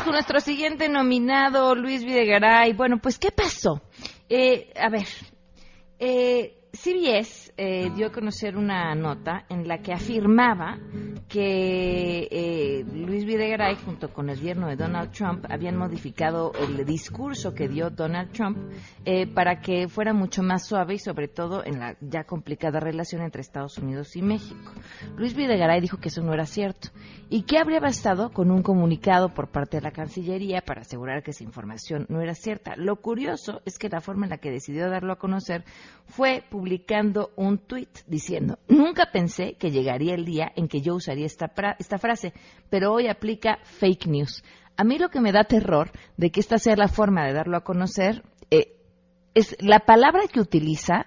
Con 0.04 0.14
nuestro 0.14 0.40
siguiente 0.40 0.88
nominado, 0.88 1.74
Luis 1.74 2.04
Videgaray. 2.04 2.72
Bueno, 2.72 2.98
pues, 2.98 3.18
¿qué 3.18 3.30
pasó? 3.30 3.82
Eh, 4.28 4.72
a 4.74 4.88
ver, 4.88 5.06
eh, 5.98 6.58
CBS 6.72 7.41
eh, 7.56 7.90
dio 7.94 8.06
a 8.06 8.12
conocer 8.12 8.56
una 8.56 8.94
nota 8.94 9.44
en 9.48 9.68
la 9.68 9.78
que 9.78 9.92
afirmaba 9.92 10.78
que 11.28 12.28
eh, 12.30 12.84
Luis 12.92 13.24
Videgaray, 13.24 13.76
junto 13.76 14.12
con 14.12 14.28
el 14.28 14.36
gobierno 14.36 14.68
de 14.68 14.76
Donald 14.76 15.12
Trump, 15.12 15.46
habían 15.48 15.76
modificado 15.76 16.52
el 16.54 16.84
discurso 16.84 17.54
que 17.54 17.68
dio 17.68 17.90
Donald 17.90 18.32
Trump 18.32 18.58
eh, 19.04 19.26
para 19.26 19.60
que 19.60 19.88
fuera 19.88 20.12
mucho 20.12 20.42
más 20.42 20.66
suave 20.66 20.94
y 20.94 20.98
sobre 20.98 21.28
todo 21.28 21.64
en 21.64 21.78
la 21.78 21.96
ya 22.00 22.24
complicada 22.24 22.80
relación 22.80 23.22
entre 23.22 23.40
Estados 23.40 23.78
Unidos 23.78 24.16
y 24.16 24.22
México. 24.22 24.72
Luis 25.16 25.34
Videgaray 25.34 25.80
dijo 25.80 25.98
que 25.98 26.08
eso 26.08 26.22
no 26.22 26.34
era 26.34 26.46
cierto 26.46 26.88
y 27.30 27.44
que 27.44 27.58
habría 27.58 27.80
bastado 27.80 28.30
con 28.30 28.50
un 28.50 28.62
comunicado 28.62 29.32
por 29.32 29.50
parte 29.50 29.78
de 29.78 29.82
la 29.82 29.92
Cancillería 29.92 30.60
para 30.60 30.82
asegurar 30.82 31.22
que 31.22 31.30
esa 31.30 31.44
información 31.44 32.04
no 32.10 32.20
era 32.20 32.34
cierta. 32.34 32.76
Lo 32.76 32.96
curioso 32.96 33.62
es 33.64 33.78
que 33.78 33.88
la 33.88 34.02
forma 34.02 34.26
en 34.26 34.30
la 34.30 34.38
que 34.38 34.50
decidió 34.50 34.90
darlo 34.90 35.14
a 35.14 35.18
conocer 35.18 35.64
fue 36.04 36.44
publicando 36.50 37.30
tuit 37.59 37.88
diciendo, 38.07 38.58
nunca 38.69 39.10
pensé 39.12 39.54
que 39.58 39.71
llegaría 39.71 40.14
el 40.14 40.25
día 40.25 40.50
en 40.56 40.69
que 40.69 40.81
yo 40.81 40.94
usaría 40.94 41.27
esta, 41.27 41.54
pra- 41.54 41.77
esta 41.79 41.98
frase, 41.98 42.33
pero 42.71 42.92
hoy 42.92 43.08
aplica 43.08 43.58
fake 43.64 44.06
news. 44.06 44.42
A 44.77 44.85
mí 44.85 44.98
lo 44.98 45.08
que 45.10 45.21
me 45.21 45.33
da 45.33 45.44
terror 45.44 45.90
de 46.16 46.31
que 46.31 46.40
esta 46.40 46.58
sea 46.58 46.77
la 46.77 46.88
forma 46.88 47.27
de 47.27 47.33
darlo 47.35 47.56
a 47.56 47.64
conocer 47.64 48.23
eh, 48.50 48.77
es 49.35 49.56
la 49.60 49.81
palabra 49.81 50.23
que 50.33 50.40
utiliza 50.40 51.06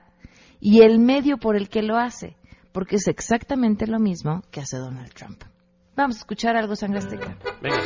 y 0.60 0.82
el 0.82 1.00
medio 1.00 1.38
por 1.38 1.56
el 1.56 1.70
que 1.70 1.82
lo 1.82 1.98
hace, 1.98 2.38
porque 2.72 2.98
es 2.98 3.08
exactamente 3.08 3.88
lo 3.88 4.00
mismo 4.00 4.42
que 4.52 4.62
hace 4.62 4.78
Donald 4.78 5.14
Trump. 5.14 5.44
Vamos 5.96 6.18
a 6.18 6.20
escuchar 6.20 6.56
algo, 6.58 6.76
Sangre 6.76 7.00
Azteca. 7.00 7.38
Venga. 7.62 7.82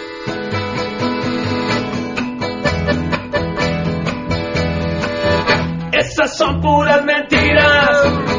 Esas 5.94 6.38
son 6.38 6.62
puras 6.62 7.04
mentiras. 7.04 8.39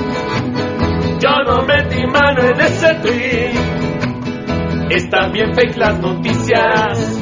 Yo 1.20 1.42
no 1.46 1.62
metí 1.66 2.06
mano 2.06 2.42
en 2.42 2.60
ese 2.60 2.94
tweet. 3.02 3.52
Están 4.90 5.32
bien 5.32 5.54
fake 5.54 5.76
las 5.76 6.00
noticias. 6.00 7.20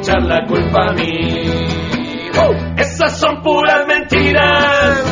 echar 0.00 0.22
la 0.22 0.46
culpa 0.46 0.86
a 0.88 0.92
mí. 0.92 1.44
¡Oh! 2.38 2.54
Esas 2.76 3.18
son 3.18 3.42
puras 3.42 3.86
mentiras. 3.86 5.04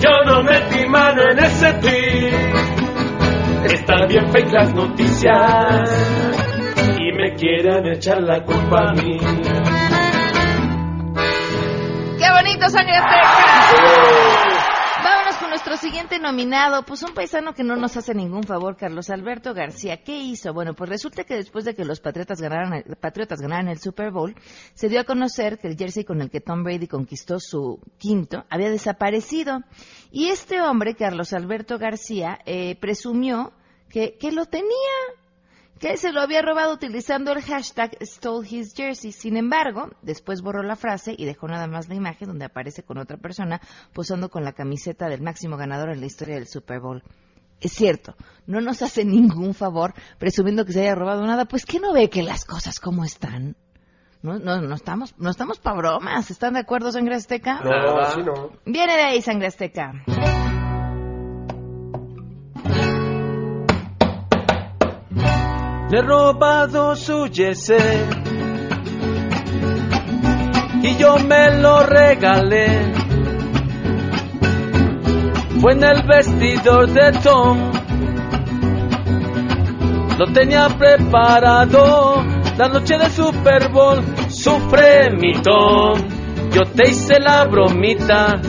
Yo 0.00 0.10
no 0.26 0.42
metí 0.42 0.86
mano 0.88 1.22
en 1.30 1.38
ese 1.38 1.72
tweet. 1.74 2.32
Están 3.64 4.08
bien 4.08 4.30
fake 4.30 4.52
las 4.52 4.74
noticias 4.74 5.90
y 6.98 7.12
me 7.12 7.34
quieren 7.34 7.86
echar 7.86 8.22
la 8.22 8.42
culpa 8.44 8.90
a 8.90 8.92
mí. 8.92 9.18
¡Qué 12.18 12.30
bonito, 12.30 12.68
sangre 12.68 12.96
azteca! 12.96 14.53
Nuestro 15.74 15.90
siguiente 15.90 16.20
nominado, 16.20 16.84
pues 16.84 17.02
un 17.02 17.14
paisano 17.14 17.52
que 17.52 17.64
no 17.64 17.74
nos 17.74 17.96
hace 17.96 18.14
ningún 18.14 18.44
favor, 18.44 18.76
Carlos 18.76 19.10
Alberto 19.10 19.54
García. 19.54 20.04
¿Qué 20.04 20.16
hizo? 20.16 20.54
Bueno, 20.54 20.74
pues 20.74 20.88
resulta 20.88 21.24
que 21.24 21.34
después 21.34 21.64
de 21.64 21.74
que 21.74 21.84
los 21.84 21.98
Patriotas 21.98 22.40
ganaran, 22.40 22.74
el, 22.74 22.94
Patriotas 22.94 23.40
ganaran 23.40 23.66
el 23.66 23.80
Super 23.80 24.12
Bowl, 24.12 24.36
se 24.74 24.88
dio 24.88 25.00
a 25.00 25.04
conocer 25.04 25.58
que 25.58 25.66
el 25.66 25.76
jersey 25.76 26.04
con 26.04 26.22
el 26.22 26.30
que 26.30 26.40
Tom 26.40 26.62
Brady 26.62 26.86
conquistó 26.86 27.40
su 27.40 27.80
quinto 27.98 28.44
había 28.50 28.70
desaparecido. 28.70 29.64
Y 30.12 30.28
este 30.28 30.60
hombre, 30.60 30.94
Carlos 30.94 31.32
Alberto 31.32 31.76
García, 31.76 32.38
eh, 32.46 32.76
presumió 32.76 33.52
que, 33.90 34.16
que 34.16 34.30
lo 34.30 34.46
tenía 34.46 34.70
que 35.78 35.96
se 35.96 36.12
lo 36.12 36.20
había 36.20 36.42
robado 36.42 36.72
utilizando 36.72 37.32
el 37.32 37.42
hashtag 37.42 37.96
Stole 38.00 38.48
His 38.48 38.74
Jersey. 38.74 39.12
Sin 39.12 39.36
embargo, 39.36 39.90
después 40.02 40.42
borró 40.42 40.62
la 40.62 40.76
frase 40.76 41.14
y 41.16 41.24
dejó 41.24 41.48
nada 41.48 41.66
más 41.66 41.88
la 41.88 41.94
imagen 41.94 42.28
donde 42.28 42.44
aparece 42.44 42.82
con 42.82 42.98
otra 42.98 43.16
persona 43.16 43.60
posando 43.92 44.28
con 44.28 44.44
la 44.44 44.52
camiseta 44.52 45.08
del 45.08 45.22
máximo 45.22 45.56
ganador 45.56 45.90
en 45.90 46.00
la 46.00 46.06
historia 46.06 46.36
del 46.36 46.46
Super 46.46 46.80
Bowl. 46.80 47.02
Es 47.60 47.72
cierto, 47.72 48.14
no 48.46 48.60
nos 48.60 48.82
hace 48.82 49.04
ningún 49.04 49.54
favor 49.54 49.94
presumiendo 50.18 50.64
que 50.64 50.72
se 50.72 50.80
haya 50.80 50.94
robado 50.94 51.26
nada, 51.26 51.46
pues 51.46 51.64
que 51.64 51.80
no 51.80 51.92
ve 51.92 52.10
que 52.10 52.22
las 52.22 52.44
cosas 52.44 52.80
como 52.80 53.04
están. 53.04 53.56
No, 54.22 54.38
no, 54.38 54.60
no 54.60 54.74
estamos, 54.74 55.14
no 55.18 55.28
estamos 55.28 55.58
pa' 55.58 55.74
bromas. 55.74 56.30
¿Están 56.30 56.54
de 56.54 56.60
acuerdo, 56.60 56.90
Sangre 56.90 57.14
Azteca? 57.14 57.60
No, 57.62 57.98
así 57.98 58.22
no. 58.22 58.52
Viene 58.64 58.96
de 58.96 59.02
ahí, 59.02 59.20
Sangre 59.20 59.48
Azteca. 59.48 59.92
Le 65.94 66.00
he 66.00 66.02
robado 66.02 66.96
su 66.96 67.28
jersey 67.32 67.78
y 70.82 70.96
yo 70.96 71.18
me 71.18 71.60
lo 71.60 71.86
regalé. 71.86 72.66
Fue 75.60 75.72
en 75.72 75.84
el 75.84 76.02
vestidor 76.02 76.88
de 76.88 77.12
Tom, 77.22 77.70
lo 80.18 80.32
tenía 80.32 80.66
preparado 80.66 82.24
la 82.58 82.68
noche 82.70 82.98
del 82.98 83.12
Super 83.12 83.68
Bowl. 83.68 84.02
Sufre 84.30 85.12
mi 85.12 85.34
Tom, 85.42 85.96
yo 86.50 86.62
te 86.74 86.90
hice 86.90 87.20
la 87.20 87.44
bromita. 87.44 88.40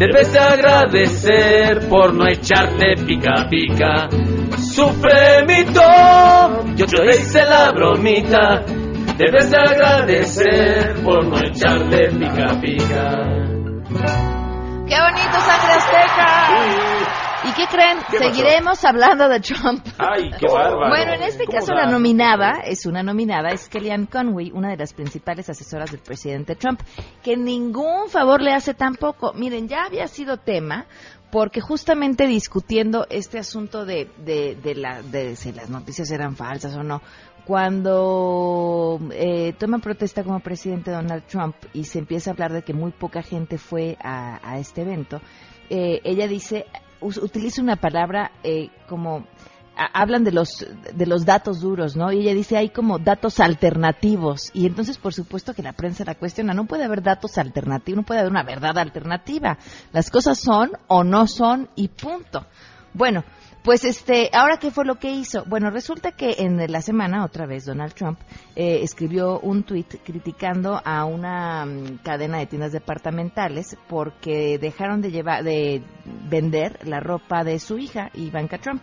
Debes 0.00 0.32
de 0.32 0.38
agradecer 0.38 1.86
por 1.90 2.14
no 2.14 2.26
echarte 2.26 2.94
pica 3.06 3.46
pica. 3.50 4.08
Sufre 4.56 5.44
mi 5.46 5.62
Tom, 5.74 6.74
yo 6.74 6.86
te 6.86 7.16
hice 7.16 7.44
la 7.44 7.70
bromita. 7.70 8.64
Debes 9.18 9.50
de 9.50 9.58
agradecer 9.58 11.02
por 11.04 11.26
no 11.26 11.36
echarle 11.36 12.08
pica 12.12 12.58
pica. 12.62 13.10
¡Qué 14.88 14.96
bonito, 14.96 15.38
Sangre 15.38 15.72
Azteca! 15.76 16.99
¿Y 17.42 17.52
qué 17.52 17.66
creen? 17.66 17.98
¿Qué 18.10 18.18
pasó? 18.18 18.34
Seguiremos 18.34 18.84
hablando 18.84 19.28
de 19.28 19.40
Trump. 19.40 19.86
Ay, 19.98 20.30
qué 20.38 20.46
bárbaro. 20.46 20.88
Bueno, 20.88 21.14
en 21.14 21.22
este 21.22 21.46
¿Cómo 21.46 21.58
caso 21.58 21.72
la 21.72 21.86
nominada 21.86 22.60
es 22.64 22.84
una 22.84 23.02
nominada, 23.02 23.50
es 23.50 23.68
Kellyanne 23.68 24.08
Conway, 24.08 24.50
una 24.52 24.68
de 24.68 24.76
las 24.76 24.92
principales 24.92 25.48
asesoras 25.48 25.90
del 25.90 26.00
presidente 26.00 26.54
Trump, 26.54 26.80
que 27.22 27.36
ningún 27.36 28.08
favor 28.08 28.42
le 28.42 28.52
hace 28.52 28.74
tampoco. 28.74 29.32
Miren, 29.32 29.68
ya 29.68 29.84
había 29.84 30.06
sido 30.06 30.36
tema 30.36 30.86
porque 31.30 31.60
justamente 31.60 32.26
discutiendo 32.26 33.06
este 33.08 33.38
asunto 33.38 33.86
de, 33.86 34.10
de, 34.18 34.56
de, 34.56 34.74
la, 34.74 35.00
de 35.00 35.36
si 35.36 35.52
las 35.52 35.70
noticias 35.70 36.10
eran 36.10 36.36
falsas 36.36 36.74
o 36.76 36.82
no, 36.82 37.00
cuando 37.46 39.00
eh, 39.12 39.54
toma 39.58 39.78
protesta 39.78 40.24
como 40.24 40.40
presidente 40.40 40.90
Donald 40.90 41.24
Trump 41.26 41.56
y 41.72 41.84
se 41.84 42.00
empieza 42.00 42.30
a 42.30 42.32
hablar 42.32 42.52
de 42.52 42.62
que 42.62 42.74
muy 42.74 42.90
poca 42.90 43.22
gente 43.22 43.58
fue 43.58 43.96
a, 44.02 44.40
a 44.42 44.58
este 44.58 44.82
evento, 44.82 45.20
eh, 45.70 46.00
ella 46.04 46.26
dice, 46.26 46.66
utiliza 47.00 47.62
una 47.62 47.76
palabra 47.76 48.32
eh, 48.42 48.70
como 48.88 49.26
hablan 49.76 50.24
de 50.24 50.32
los 50.32 50.66
de 50.94 51.06
los 51.06 51.24
datos 51.24 51.60
duros, 51.60 51.96
¿no? 51.96 52.12
Y 52.12 52.20
ella 52.20 52.34
dice 52.34 52.56
hay 52.56 52.68
como 52.68 52.98
datos 52.98 53.40
alternativos 53.40 54.50
y 54.52 54.66
entonces 54.66 54.98
por 54.98 55.14
supuesto 55.14 55.54
que 55.54 55.62
la 55.62 55.72
prensa 55.72 56.04
la 56.04 56.16
cuestiona, 56.16 56.52
no 56.52 56.66
puede 56.66 56.84
haber 56.84 57.02
datos 57.02 57.38
alternativos, 57.38 57.96
no 57.96 58.02
puede 58.04 58.20
haber 58.20 58.32
una 58.32 58.42
verdad 58.42 58.76
alternativa. 58.78 59.58
Las 59.92 60.10
cosas 60.10 60.38
son 60.38 60.72
o 60.88 61.04
no 61.04 61.26
son 61.26 61.70
y 61.76 61.88
punto. 61.88 62.46
Bueno, 62.92 63.24
pues 63.62 63.84
este, 63.84 64.30
ahora 64.32 64.58
qué 64.58 64.70
fue 64.70 64.84
lo 64.84 64.96
que 64.96 65.10
hizo? 65.10 65.44
Bueno, 65.46 65.70
resulta 65.70 66.12
que 66.12 66.36
en 66.38 66.56
la 66.70 66.80
semana 66.80 67.24
otra 67.24 67.46
vez 67.46 67.66
Donald 67.66 67.92
Trump 67.92 68.18
eh, 68.56 68.80
escribió 68.82 69.38
un 69.40 69.64
tuit 69.64 70.02
criticando 70.02 70.80
a 70.84 71.04
una 71.04 71.66
mm, 71.66 71.98
cadena 72.02 72.38
de 72.38 72.46
tiendas 72.46 72.72
departamentales 72.72 73.76
porque 73.88 74.58
dejaron 74.58 75.02
de 75.02 75.10
llevar 75.10 75.44
de 75.44 75.82
vender 76.28 76.78
la 76.86 77.00
ropa 77.00 77.44
de 77.44 77.58
su 77.58 77.78
hija 77.78 78.10
Ivanka 78.14 78.58
Trump 78.58 78.82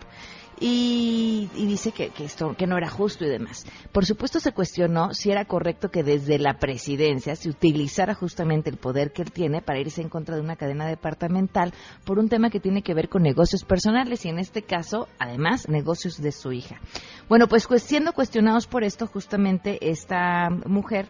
y, 0.60 1.48
y 1.54 1.66
dice 1.66 1.92
que, 1.92 2.10
que 2.10 2.24
esto 2.24 2.54
que 2.56 2.66
no 2.66 2.76
era 2.76 2.88
justo 2.88 3.24
y 3.24 3.28
demás. 3.28 3.64
Por 3.92 4.04
supuesto 4.04 4.40
se 4.40 4.52
cuestionó 4.52 5.14
si 5.14 5.30
era 5.30 5.44
correcto 5.44 5.90
que 5.90 6.02
desde 6.02 6.38
la 6.38 6.58
presidencia 6.58 7.36
se 7.36 7.48
utilizara 7.48 8.14
justamente 8.14 8.70
el 8.70 8.76
poder 8.76 9.12
que 9.12 9.22
él 9.22 9.32
tiene 9.32 9.62
para 9.62 9.80
irse 9.80 10.02
en 10.02 10.08
contra 10.08 10.36
de 10.36 10.42
una 10.42 10.56
cadena 10.56 10.86
departamental 10.86 11.72
por 12.04 12.18
un 12.18 12.28
tema 12.28 12.50
que 12.50 12.60
tiene 12.60 12.82
que 12.82 12.94
ver 12.94 13.08
con 13.08 13.22
negocios 13.22 13.64
personales 13.64 14.24
y 14.24 14.28
en 14.28 14.38
este 14.38 14.62
caso, 14.68 15.08
además, 15.18 15.68
negocios 15.68 16.22
de 16.22 16.30
su 16.30 16.52
hija. 16.52 16.80
Bueno, 17.28 17.48
pues 17.48 17.66
siendo 17.82 18.12
cuestionados 18.12 18.68
por 18.68 18.84
esto, 18.84 19.08
justamente 19.08 19.90
esta 19.90 20.48
mujer 20.66 21.08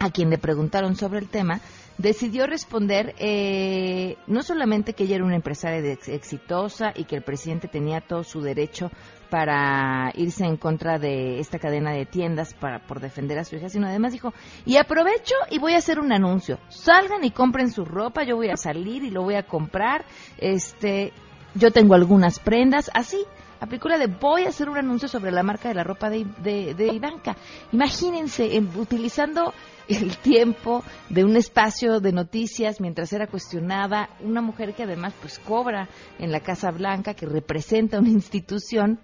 a 0.00 0.10
quien 0.10 0.30
le 0.30 0.38
preguntaron 0.38 0.96
sobre 0.96 1.20
el 1.20 1.28
tema, 1.28 1.60
decidió 1.98 2.46
responder 2.46 3.14
eh, 3.18 4.16
no 4.28 4.42
solamente 4.42 4.92
que 4.92 5.04
ella 5.04 5.16
era 5.16 5.24
una 5.24 5.34
empresaria 5.34 5.80
exitosa 6.06 6.92
y 6.94 7.04
que 7.04 7.16
el 7.16 7.22
presidente 7.22 7.66
tenía 7.66 8.00
todo 8.00 8.22
su 8.22 8.40
derecho 8.40 8.90
para 9.30 10.12
irse 10.14 10.44
en 10.44 10.56
contra 10.56 10.98
de 10.98 11.40
esta 11.40 11.58
cadena 11.58 11.92
de 11.92 12.06
tiendas 12.06 12.54
para 12.54 12.78
por 12.86 13.00
defender 13.00 13.38
a 13.38 13.44
su 13.44 13.56
hija, 13.56 13.68
sino 13.68 13.88
además 13.88 14.12
dijo, 14.12 14.32
y 14.64 14.76
aprovecho 14.76 15.34
y 15.50 15.58
voy 15.58 15.74
a 15.74 15.78
hacer 15.78 15.98
un 15.98 16.12
anuncio, 16.12 16.58
salgan 16.68 17.24
y 17.24 17.32
compren 17.32 17.70
su 17.70 17.84
ropa, 17.84 18.22
yo 18.22 18.36
voy 18.36 18.48
a 18.48 18.56
salir 18.56 19.02
y 19.02 19.10
lo 19.10 19.22
voy 19.22 19.34
a 19.34 19.42
comprar, 19.42 20.04
este, 20.38 21.12
yo 21.54 21.70
tengo 21.72 21.94
algunas 21.94 22.38
prendas, 22.38 22.90
así, 22.94 23.18
aplicó 23.60 23.88
la 23.88 23.98
de 23.98 24.06
voy 24.06 24.44
a 24.44 24.48
hacer 24.50 24.68
un 24.68 24.78
anuncio 24.78 25.08
sobre 25.08 25.32
la 25.32 25.42
marca 25.42 25.68
de 25.68 25.74
la 25.74 25.84
ropa 25.84 26.10
de, 26.10 26.24
de, 26.42 26.74
de 26.74 26.86
Ivanka. 26.92 27.36
Imagínense, 27.72 28.56
en- 28.56 28.70
utilizando 28.76 29.52
el 29.88 30.16
tiempo 30.18 30.84
de 31.08 31.24
un 31.24 31.34
espacio 31.36 31.98
de 32.00 32.12
noticias 32.12 32.80
mientras 32.80 33.12
era 33.12 33.26
cuestionada, 33.26 34.10
una 34.20 34.42
mujer 34.42 34.74
que 34.74 34.82
además 34.84 35.14
pues 35.20 35.38
cobra 35.38 35.88
en 36.18 36.30
la 36.30 36.40
Casa 36.40 36.70
Blanca, 36.70 37.14
que 37.14 37.26
representa 37.26 37.98
una 37.98 38.10
institución, 38.10 39.00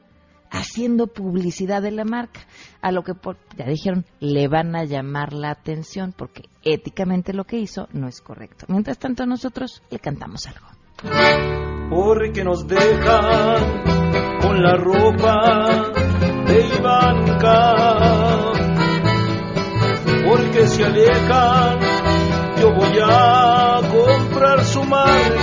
haciendo 0.50 1.08
publicidad 1.08 1.82
de 1.82 1.90
la 1.90 2.04
marca, 2.04 2.40
a 2.80 2.92
lo 2.92 3.02
que 3.02 3.14
por- 3.14 3.38
ya 3.56 3.64
dijeron 3.66 4.04
le 4.20 4.46
van 4.46 4.76
a 4.76 4.84
llamar 4.84 5.32
la 5.32 5.50
atención 5.50 6.12
porque 6.16 6.44
éticamente 6.62 7.32
lo 7.32 7.42
que 7.44 7.58
hizo 7.58 7.88
no 7.92 8.06
es 8.06 8.20
correcto. 8.20 8.66
Mientras 8.68 8.98
tanto 8.98 9.26
nosotros 9.26 9.82
le 9.90 9.98
cantamos 9.98 10.46
algo. 10.46 11.73
Porque 11.90 12.44
nos 12.44 12.66
dejan 12.66 13.84
con 14.40 14.62
la 14.62 14.76
ropa 14.76 15.92
de 16.46 16.66
Ivanka. 16.78 17.74
Porque 20.28 20.66
se 20.66 20.84
alejan, 20.84 21.78
yo 22.60 22.72
voy 22.72 22.98
a 23.02 23.80
comprar 23.92 24.64
su 24.64 24.82
marca. 24.84 25.33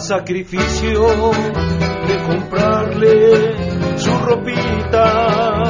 sacrificio 0.00 1.08
de 2.06 2.16
comprarle 2.26 3.98
su 3.98 4.10
ropita. 4.18 5.62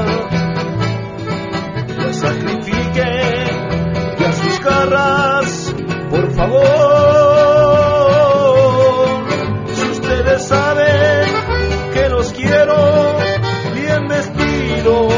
La 1.98 2.12
sacrifique 2.12 3.10
y 4.18 4.24
a 4.24 4.32
sus 4.32 4.60
garras, 4.60 5.74
por 6.10 6.30
favor. 6.32 6.60
Si 9.74 9.90
ustedes 9.90 10.42
saben 10.42 11.28
que 11.92 12.08
los 12.08 12.32
quiero 12.32 13.18
bien 13.74 14.06
vestidos, 14.08 15.12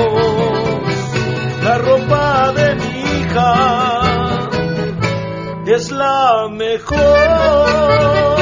la 1.63 1.79
ropa 1.79 2.53
de 2.53 2.75
mi 2.77 3.01
hija 3.01 4.01
es 5.67 5.91
la 5.91 6.49
mejor. 6.51 8.42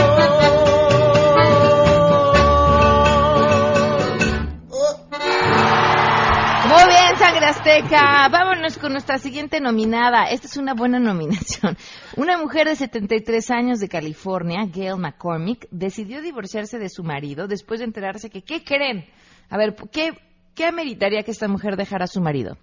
Azteca. 7.48 8.28
Vámonos 8.30 8.78
con 8.78 8.92
nuestra 8.92 9.18
siguiente 9.18 9.60
nominada. 9.60 10.24
Esta 10.30 10.46
es 10.46 10.56
una 10.56 10.74
buena 10.74 10.98
nominación. 11.00 11.76
Una 12.16 12.38
mujer 12.38 12.66
de 12.68 12.76
73 12.76 13.50
años 13.50 13.78
de 13.78 13.88
California, 13.88 14.66
Gail 14.72 14.96
McCormick, 14.98 15.66
decidió 15.70 16.20
divorciarse 16.22 16.78
de 16.78 16.88
su 16.88 17.02
marido 17.04 17.46
después 17.48 17.80
de 17.80 17.86
enterarse 17.86 18.30
que, 18.30 18.42
¿qué 18.42 18.62
creen? 18.64 19.06
A 19.48 19.56
ver, 19.56 19.74
¿qué, 19.90 20.12
qué 20.54 20.64
ameritaría 20.66 21.22
que 21.22 21.30
esta 21.30 21.48
mujer 21.48 21.76
dejara 21.76 22.04
a 22.04 22.08
su 22.08 22.20
marido? 22.20 22.56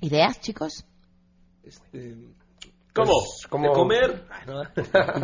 ¿Ideas, 0.00 0.40
chicos? 0.40 0.84
Este, 1.62 2.16
¿Cómo? 2.94 3.12
pues, 3.12 3.46
como- 3.48 3.68
¿De 3.68 3.74
comer? 3.74 4.24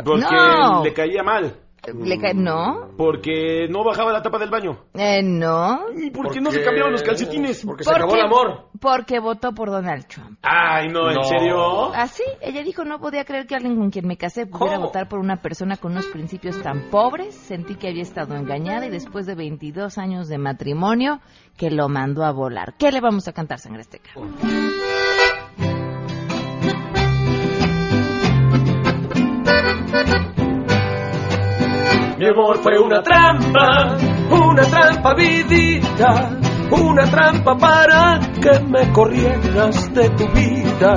Porque 0.03 0.25
No. 0.31 0.83
le 0.83 0.93
caía 0.93 1.23
mal. 1.23 1.59
Le 1.93 2.17
ca- 2.19 2.33
¿No? 2.33 2.89
Porque 2.97 3.67
no 3.69 3.83
bajaba 3.83 4.11
la 4.11 4.21
tapa 4.21 4.37
del 4.39 4.49
baño. 4.49 4.77
Eh, 4.93 5.21
no. 5.23 5.79
¿Y 5.95 6.09
por 6.11 6.31
qué 6.31 6.41
no 6.41 6.51
se 6.51 6.63
cambiaban 6.63 6.91
los 6.91 7.03
calcetines? 7.03 7.63
Porque 7.65 7.83
se 7.83 7.91
acabó 7.93 8.15
el 8.15 8.21
amor. 8.21 8.69
Porque 8.79 9.19
votó 9.19 9.53
por 9.53 9.69
Donald 9.69 10.05
Trump. 10.07 10.37
Ay, 10.41 10.87
no, 10.89 11.09
¿en 11.09 11.15
No. 11.15 11.23
serio? 11.23 11.93
Así, 11.93 12.23
ella 12.41 12.61
dijo, 12.63 12.83
no 12.83 12.99
podía 12.99 13.23
creer 13.25 13.47
que 13.47 13.55
alguien 13.55 13.77
con 13.77 13.89
quien 13.89 14.05
me 14.07 14.17
casé 14.17 14.45
pudiera 14.45 14.75
¿Cómo? 14.75 14.87
votar 14.87 15.07
por 15.07 15.19
una 15.19 15.37
persona 15.37 15.77
con 15.77 15.93
unos 15.93 16.07
principios 16.07 16.61
tan 16.61 16.89
pobres. 16.89 17.33
Sentí 17.35 17.75
que 17.75 17.87
había 17.89 18.01
estado 18.03 18.35
engañada 18.35 18.85
y 18.85 18.89
después 18.89 19.25
de 19.25 19.35
22 19.35 19.97
años 19.97 20.27
de 20.27 20.37
matrimonio, 20.37 21.19
que 21.57 21.71
lo 21.71 21.87
mandó 21.89 22.23
a 22.25 22.31
volar. 22.31 22.75
¿Qué 22.77 22.91
le 22.91 23.01
vamos 23.01 23.27
a 23.27 23.33
cantar, 23.33 23.59
Sangre 23.59 23.81
Azteca? 23.81 24.11
Mi 32.17 32.25
amor 32.25 32.57
fue 32.63 32.79
una 32.79 33.03
trampa, 33.03 33.95
una 34.31 34.63
trampa 34.63 35.13
vidita, 35.13 36.31
una 36.71 37.05
trampa 37.05 37.55
para 37.55 38.19
que 38.41 38.59
me 38.65 38.91
corrieras 38.91 39.93
de 39.93 40.09
tu 40.09 40.27
vida. 40.29 40.95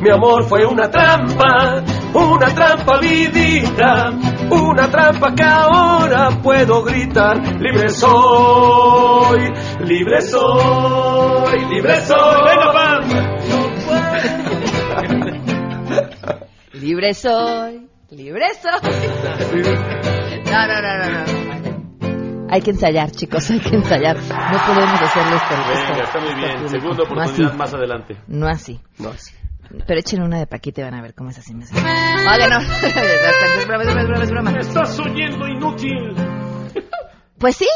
Mi 0.00 0.10
amor 0.10 0.42
fue 0.48 0.66
una 0.66 0.90
trampa, 0.90 1.84
una 2.12 2.46
trampa 2.52 2.98
vidita, 2.98 4.10
una 4.50 4.90
trampa 4.90 5.32
que 5.32 5.44
ahora 5.44 6.30
puedo 6.42 6.82
gritar. 6.82 7.36
Libre 7.60 7.88
soy, 7.90 9.48
libre 9.84 10.22
soy, 10.22 11.66
libre 11.70 12.00
soy. 12.00 12.42
Venga, 12.48 12.72
Pam. 12.72 13.04
Libre 16.72 17.14
soy, 17.14 17.88
libre 18.10 18.46
soy. 18.60 20.12
No, 20.52 20.66
no, 20.66 20.82
no, 20.82 20.98
no, 20.98 21.10
no. 21.26 22.48
Hay 22.50 22.60
que 22.60 22.70
ensayar, 22.70 23.10
chicos, 23.12 23.50
hay 23.50 23.60
que 23.60 23.74
ensayar. 23.74 24.16
No 24.18 24.58
podemos 24.66 25.00
hacerle 25.00 25.36
esto. 25.36 25.54
Venga, 25.68 26.04
está 26.04 26.20
muy 26.20 26.34
bien. 26.34 26.68
Segunda 26.68 26.96
No 26.98 27.02
oportunidad 27.04 27.48
así, 27.48 27.56
más 27.56 27.72
adelante. 27.74 28.16
no 28.26 28.46
así. 28.46 28.80
No, 28.98 29.12
sí. 29.14 29.34
Pero 29.86 29.98
échenle 30.00 30.26
una 30.26 30.38
de 30.38 30.46
Paquita 30.46 30.82
y 30.82 30.84
van 30.84 30.94
a 30.94 31.00
ver 31.00 31.14
cómo 31.14 31.30
es 31.30 31.38
así. 31.38 31.54
más. 31.54 31.70
Oiga, 31.72 32.48
no. 32.48 32.60
es 32.86 33.66
broma, 33.66 33.84
es 33.84 33.94
broma, 34.06 34.22
es 34.24 34.30
broma. 34.30 34.50
¡Me 34.50 34.58
estás 34.60 34.98
oyendo 35.00 35.48
inútil! 35.48 36.14
Pues 37.38 37.56
sí, 37.56 37.68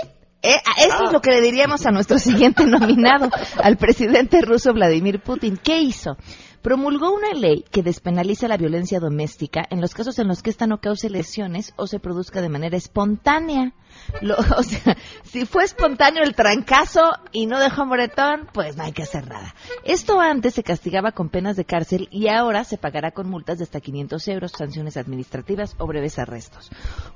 eh, 0.43 0.57
eso 0.79 1.05
es 1.07 1.13
lo 1.13 1.21
que 1.23 1.31
le 1.31 1.41
diríamos 1.41 1.87
a 1.87 1.91
nuestro 1.91 2.19
siguiente 2.19 2.67
nominado, 2.67 3.31
al 3.63 3.79
presidente 3.79 4.43
ruso 4.43 4.75
Vladimir 4.75 5.21
Putin. 5.21 5.57
¿Qué 5.57 5.81
hizo? 5.81 6.19
Promulgó 6.67 7.15
una 7.15 7.33
ley 7.33 7.65
que 7.71 7.85
despenaliza 7.85 8.49
la 8.49 8.57
violencia 8.57 8.99
doméstica 8.99 9.65
en 9.71 9.81
los 9.81 9.95
casos 9.95 10.19
en 10.19 10.27
los 10.27 10.43
que 10.43 10.51
esta 10.51 10.67
no 10.67 10.81
cause 10.81 11.09
lesiones 11.09 11.73
o 11.77 11.87
se 11.87 12.01
produzca 12.01 12.41
de 12.41 12.49
manera 12.49 12.77
espontánea. 12.77 13.73
Lo- 14.21 14.35
o 14.59 14.63
sea, 14.65 14.97
si 15.23 15.47
fue 15.47 15.63
espontáneo 15.63 16.25
el 16.25 16.35
trancazo 16.35 17.13
y 17.31 17.47
no 17.47 17.61
dejó 17.61 17.87
moretón, 17.87 18.49
pues 18.53 18.77
no 18.77 18.83
hay 18.83 18.91
que 18.91 19.05
hacer 19.05 19.29
nada. 19.29 19.55
Esto 19.85 20.21
antes 20.21 20.55
se 20.55 20.65
castigaba 20.65 21.13
con 21.13 21.29
penas 21.29 21.55
de 21.55 21.65
cárcel 21.65 22.09
y 22.11 22.27
ahora 22.27 22.65
se 22.65 22.79
pagará 22.79 23.13
con 23.13 23.31
multas 23.31 23.59
de 23.59 23.63
hasta 23.63 23.81
500 23.81 24.27
euros, 24.27 24.51
sanciones 24.51 24.97
administrativas 24.97 25.77
o 25.79 25.87
breves 25.87 26.19
arrestos. 26.19 26.71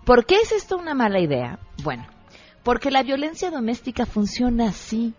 ¿Por 0.04 0.26
qué 0.26 0.36
es 0.36 0.52
esto 0.52 0.76
una 0.76 0.94
mala 0.94 1.18
idea? 1.18 1.58
Bueno, 1.82 2.06
porque 2.62 2.92
la 2.92 3.02
violencia 3.02 3.50
doméstica 3.50 4.06
funciona 4.06 4.68
así. 4.68 5.12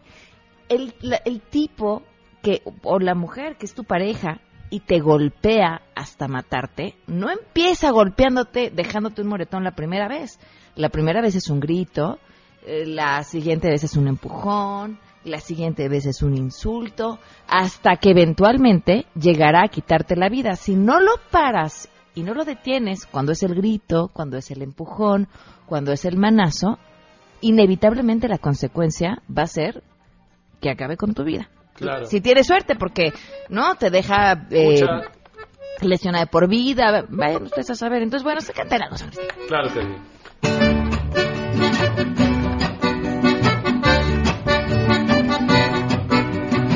El, 0.69 0.95
la- 1.01 1.21
el 1.25 1.41
tipo 1.41 2.03
que, 2.41 2.61
o 2.83 2.99
la 2.99 3.15
mujer 3.15 3.57
que 3.57 3.65
es 3.65 3.73
tu 3.73 3.83
pareja 3.83 4.41
y 4.69 4.79
te 4.79 4.99
golpea 4.99 5.81
hasta 5.95 6.27
matarte, 6.27 6.95
no 7.07 7.29
empieza 7.29 7.91
golpeándote, 7.91 8.71
dejándote 8.73 9.21
un 9.21 9.27
moretón 9.27 9.63
la 9.63 9.75
primera 9.75 10.07
vez. 10.07 10.39
La 10.75 10.89
primera 10.89 11.21
vez 11.21 11.35
es 11.35 11.49
un 11.49 11.59
grito, 11.59 12.19
eh, 12.65 12.85
la 12.85 13.23
siguiente 13.23 13.69
vez 13.69 13.83
es 13.83 13.97
un 13.97 14.07
empujón, 14.07 14.97
la 15.23 15.39
siguiente 15.39 15.89
vez 15.89 16.05
es 16.05 16.21
un 16.23 16.35
insulto, 16.35 17.19
hasta 17.47 17.97
que 17.97 18.11
eventualmente 18.11 19.05
llegará 19.13 19.63
a 19.65 19.67
quitarte 19.67 20.15
la 20.15 20.29
vida. 20.29 20.55
Si 20.55 20.75
no 20.75 20.99
lo 20.99 21.11
paras 21.29 21.89
y 22.15 22.23
no 22.23 22.33
lo 22.33 22.45
detienes 22.45 23.05
cuando 23.05 23.33
es 23.33 23.43
el 23.43 23.53
grito, 23.53 24.09
cuando 24.13 24.37
es 24.37 24.51
el 24.51 24.61
empujón, 24.61 25.27
cuando 25.65 25.91
es 25.91 26.05
el 26.05 26.17
manazo, 26.17 26.79
inevitablemente 27.41 28.27
la 28.27 28.37
consecuencia 28.37 29.21
va 29.29 29.43
a 29.43 29.47
ser 29.47 29.83
que 30.59 30.69
acabe 30.69 30.97
con 30.97 31.13
tu 31.13 31.23
vida. 31.23 31.49
Claro. 31.76 32.05
Si 32.05 32.22
tienes 32.22 32.47
suerte, 32.47 32.76
porque 32.76 33.11
no 33.49 33.76
te 33.76 33.89
deja 33.89 34.34
eh, 34.51 34.82
Mucha. 34.82 35.11
lesionada 35.82 36.26
de 36.26 36.32
por 36.32 36.47
vida, 36.47 37.05
vayan 37.09 37.43
ustedes 37.43 37.69
a 37.72 37.76
saber. 37.76 38.03
Entonces, 38.03 38.24
bueno, 38.24 38.41
se 38.41 38.53
cantan 38.53 38.84
algo. 38.84 38.97
Sangre. 38.97 39.17
Claro 39.47 39.74
que 39.74 39.82
sí. 39.82 41.01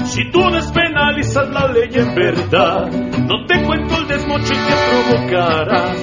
Si 0.05 0.31
tú 0.31 0.39
despenalizas 0.51 1.49
la 1.49 1.67
ley 1.67 1.89
en 1.93 2.15
verdad, 2.15 2.87
no 2.89 3.45
te 3.47 3.61
cuento 3.63 3.97
el 3.97 4.07
desmoche 4.07 4.53
que 4.53 5.09
provocará. 5.09 5.93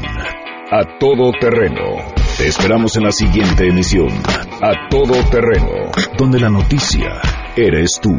A 0.72 0.98
Todo 0.98 1.32
Terreno. 1.38 1.96
Te 2.38 2.48
esperamos 2.48 2.96
en 2.96 3.04
la 3.04 3.12
siguiente 3.12 3.68
emisión, 3.68 4.08
A 4.60 4.88
Todo 4.90 5.14
Terreno, 5.30 5.92
donde 6.16 6.40
la 6.40 6.48
noticia 6.48 7.20
eres 7.56 8.00
tú. 8.00 8.10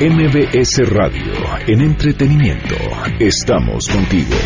MBS 0.00 0.88
Radio, 0.90 1.32
en 1.66 1.80
entretenimiento, 1.80 2.76
estamos 3.18 3.88
contigo. 3.88 4.36